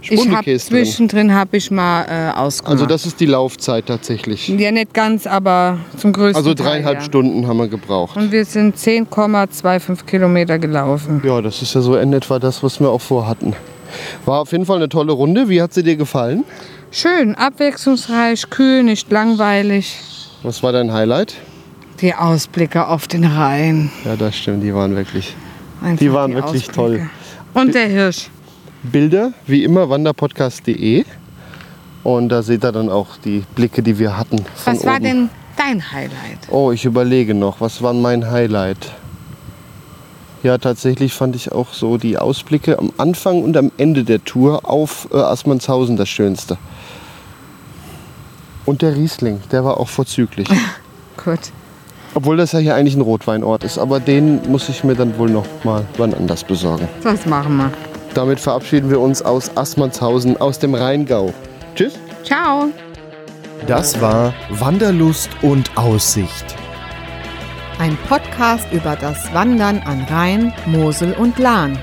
Ich 0.10 0.20
Spundekäse 0.22 0.70
drin? 0.70 0.86
zwischendrin 0.86 1.34
habe 1.34 1.58
ich 1.58 1.72
mal 1.72 2.04
äh, 2.04 2.38
ausgemacht. 2.38 2.74
Also 2.74 2.86
das 2.86 3.06
ist 3.06 3.20
die 3.20 3.26
Laufzeit 3.26 3.86
tatsächlich. 3.88 4.48
ja 4.48 4.72
nicht 4.72 4.94
ganz, 4.94 5.26
aber 5.28 5.80
zum 5.98 6.14
größten 6.14 6.36
Also 6.36 6.54
Teil, 6.54 6.66
dreieinhalb 6.66 7.00
ja. 7.00 7.04
Stunden 7.04 7.48
haben 7.48 7.58
wir 7.58 7.68
gebraucht. 7.68 8.16
Und 8.18 8.32
wir 8.32 8.46
sind 8.46 8.78
10,25 8.78 10.06
Kilometer 10.06 10.60
gelaufen. 10.60 11.22
Ja, 11.24 11.42
das 11.42 11.62
ist 11.62 11.74
ja 11.74 11.82
so 11.82 11.96
in 11.96 12.14
etwa 12.14 12.40
das, 12.40 12.62
was 12.64 12.80
wir 12.80 12.90
auch 12.90 13.02
vorhatten. 13.02 13.54
War 14.26 14.42
auf 14.42 14.52
jeden 14.52 14.66
Fall 14.66 14.78
eine 14.78 14.90
tolle 14.90 15.14
Runde. 15.14 15.50
Wie 15.50 15.62
hat 15.62 15.74
sie 15.74 15.84
dir 15.84 15.96
gefallen? 15.96 16.44
Schön, 16.92 17.36
abwechslungsreich, 17.36 18.50
kühl, 18.50 18.84
nicht 18.84 19.12
langweilig. 19.12 20.00
Was 20.44 20.62
war 20.64 20.72
dein 20.72 20.94
Highlight? 20.94 21.36
Die 22.02 22.14
Ausblicke 22.14 22.88
auf 22.88 23.08
den 23.08 23.24
Rhein. 23.26 23.90
Ja, 24.04 24.16
das 24.16 24.36
stimmt, 24.38 24.64
die 24.64 24.74
waren 24.74 24.96
wirklich. 24.96 25.36
Einfach 25.82 26.00
Die 26.00 26.12
waren 26.14 26.34
wirklich 26.34 26.68
toll. 26.68 27.10
Und 27.54 27.74
der 27.74 27.88
Hirsch. 27.88 28.30
Bilder, 28.86 29.34
wie 29.46 29.64
immer, 29.64 29.90
wanderpodcast.de. 29.90 31.06
Und 32.04 32.30
da 32.30 32.44
seht 32.44 32.64
ihr 32.64 32.72
dann 32.72 32.90
auch 32.90 33.18
die 33.24 33.44
Blicke, 33.56 33.82
die 33.82 33.98
wir 33.98 34.18
hatten. 34.18 34.46
Was 34.66 34.86
war 34.86 34.96
oben. 34.96 35.04
denn 35.04 35.30
dein 35.58 35.92
Highlight? 35.92 36.40
Oh, 36.50 36.72
ich 36.72 36.86
überlege 36.86 37.34
noch, 37.34 37.62
was 37.62 37.82
war 37.82 37.94
mein 37.94 38.30
Highlight? 38.30 38.92
Ja, 40.44 40.60
tatsächlich 40.60 41.14
fand 41.14 41.36
ich 41.36 41.52
auch 41.52 41.74
so 41.74 41.98
die 41.98 42.20
Ausblicke 42.20 42.78
am 42.78 42.94
Anfang 42.98 43.42
und 43.42 43.58
am 43.58 43.72
Ende 43.78 44.04
der 44.04 44.24
Tour 44.24 44.70
auf 44.70 45.08
äh, 45.12 45.18
Assmannshausen 45.18 45.98
das 45.98 46.08
Schönste. 46.08 46.60
Und 48.66 48.84
der 48.84 48.96
Riesling, 48.96 49.42
der 49.52 49.66
war 49.66 49.80
auch 49.80 49.90
vorzüglich. 49.90 50.48
Gut. 51.24 51.40
Obwohl 52.14 52.38
das 52.38 52.52
ja 52.52 52.60
hier 52.60 52.76
eigentlich 52.76 52.96
ein 52.96 53.02
Rotweinort 53.02 53.64
ist, 53.64 53.80
aber 53.80 54.00
den 54.00 54.40
muss 54.52 54.70
ich 54.70 54.84
mir 54.84 54.94
dann 54.94 55.18
wohl 55.18 55.30
noch 55.30 55.48
mal 55.64 55.86
wann 55.98 56.14
anders 56.14 56.44
besorgen. 56.44 56.88
Das 57.04 57.26
machen 57.26 57.58
wir. 57.58 57.72
Damit 58.16 58.40
verabschieden 58.40 58.90
wir 58.90 59.02
uns 59.02 59.22
aus 59.22 59.56
Assmannshausen 59.56 60.38
aus 60.38 60.58
dem 60.58 60.74
Rheingau. 60.74 61.32
Tschüss. 61.76 62.00
Ciao. 62.24 62.70
Das 63.68 64.00
war 64.00 64.34
Wanderlust 64.50 65.30
und 65.42 65.78
Aussicht. 65.78 66.46
Ein 67.78 67.98
Podcast 68.08 68.72
über 68.72 68.96
das 68.96 69.34
Wandern 69.34 69.80
an 69.80 70.06
Rhein, 70.10 70.54
Mosel 70.66 71.12
und 71.14 71.38
Lahn. 71.40 71.78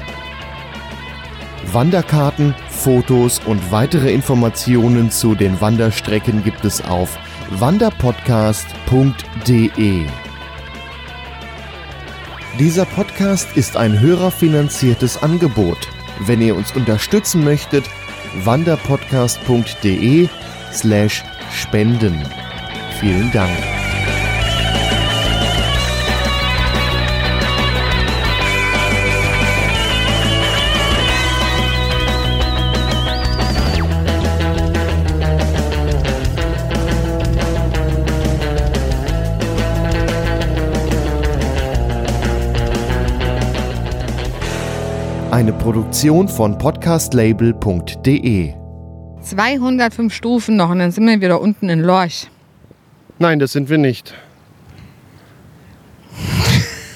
Wanderkarten, 1.70 2.54
Fotos 2.70 3.42
und 3.44 3.70
weitere 3.70 4.10
Informationen 4.10 5.10
zu 5.10 5.34
den 5.34 5.60
Wanderstrecken 5.60 6.42
gibt 6.42 6.64
es 6.64 6.82
auf 6.82 7.18
wanderpodcast.de. 7.50 10.06
Dieser 12.58 12.86
Podcast 12.86 13.54
ist 13.54 13.76
ein 13.76 14.00
hörerfinanziertes 14.00 15.22
Angebot. 15.22 15.76
Wenn 16.26 16.40
ihr 16.40 16.54
uns 16.56 16.72
unterstützen 16.72 17.44
möchtet, 17.44 17.84
wanderpodcast.de 18.44 20.28
slash 20.72 21.24
spenden. 21.52 22.22
Vielen 23.00 23.32
Dank. 23.32 23.81
Eine 45.32 45.54
Produktion 45.54 46.28
von 46.28 46.58
podcastlabel.de 46.58 48.52
205 49.22 50.12
Stufen 50.12 50.56
noch 50.56 50.68
und 50.68 50.80
dann 50.80 50.92
sind 50.92 51.06
wir 51.06 51.18
wieder 51.22 51.40
unten 51.40 51.70
in 51.70 51.80
Lorch. 51.80 52.28
Nein, 53.18 53.38
das 53.38 53.52
sind 53.52 53.70
wir 53.70 53.78
nicht. 53.78 54.12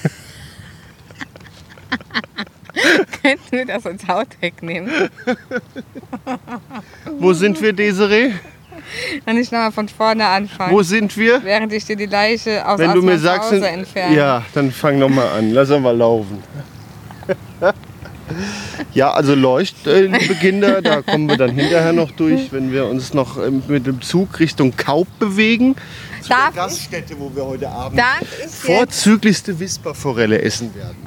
Könnten 3.23 3.51
wir 3.51 3.65
das 3.65 3.87
als 3.87 4.07
Outtake 4.07 4.63
nehmen? 4.63 4.91
Wo 7.17 7.33
sind 7.33 7.59
wir, 7.59 7.73
Desiree? 7.73 8.33
Dann 9.25 9.37
ich 9.37 9.51
nochmal 9.51 9.71
von 9.71 9.89
vorne 9.89 10.27
anfangen. 10.27 10.73
Wo 10.73 10.83
sind 10.83 11.17
wir? 11.17 11.43
während 11.43 11.73
ich 11.73 11.85
dir 11.85 11.95
die 11.95 12.05
Leiche 12.05 12.67
aus 12.67 12.77
Wenn 12.77 12.93
du 12.93 13.01
mir 13.01 13.17
sagst, 13.17 13.51
entferne. 13.51 14.15
ja, 14.15 14.43
dann 14.53 14.71
fang 14.71 14.99
noch 14.99 15.09
mal 15.09 15.27
an. 15.29 15.49
Lass 15.49 15.69
mal 15.69 15.97
laufen. 15.97 16.43
Ja, 18.93 19.11
also 19.11 19.35
Leucht, 19.35 19.87
äh, 19.87 20.01
liebe 20.07 20.35
Kinder, 20.35 20.81
da 20.81 21.01
kommen 21.01 21.29
wir 21.29 21.37
dann 21.37 21.51
hinterher 21.51 21.93
noch 21.93 22.11
durch, 22.11 22.51
wenn 22.51 22.71
wir 22.71 22.85
uns 22.85 23.13
noch 23.13 23.37
ähm, 23.37 23.63
mit 23.67 23.85
dem 23.85 24.01
Zug 24.01 24.39
Richtung 24.39 24.75
Kaup 24.75 25.07
bewegen. 25.19 25.75
Zu 26.21 26.29
Darf 26.29 26.53
der 26.53 26.63
Gaststätte, 26.63 27.15
wo 27.17 27.33
wir 27.33 27.45
heute 27.45 27.69
Abend 27.69 28.01
vorzüglichste 28.49 29.59
Wisperforelle 29.59 30.41
essen 30.41 30.73
werden. 30.75 30.97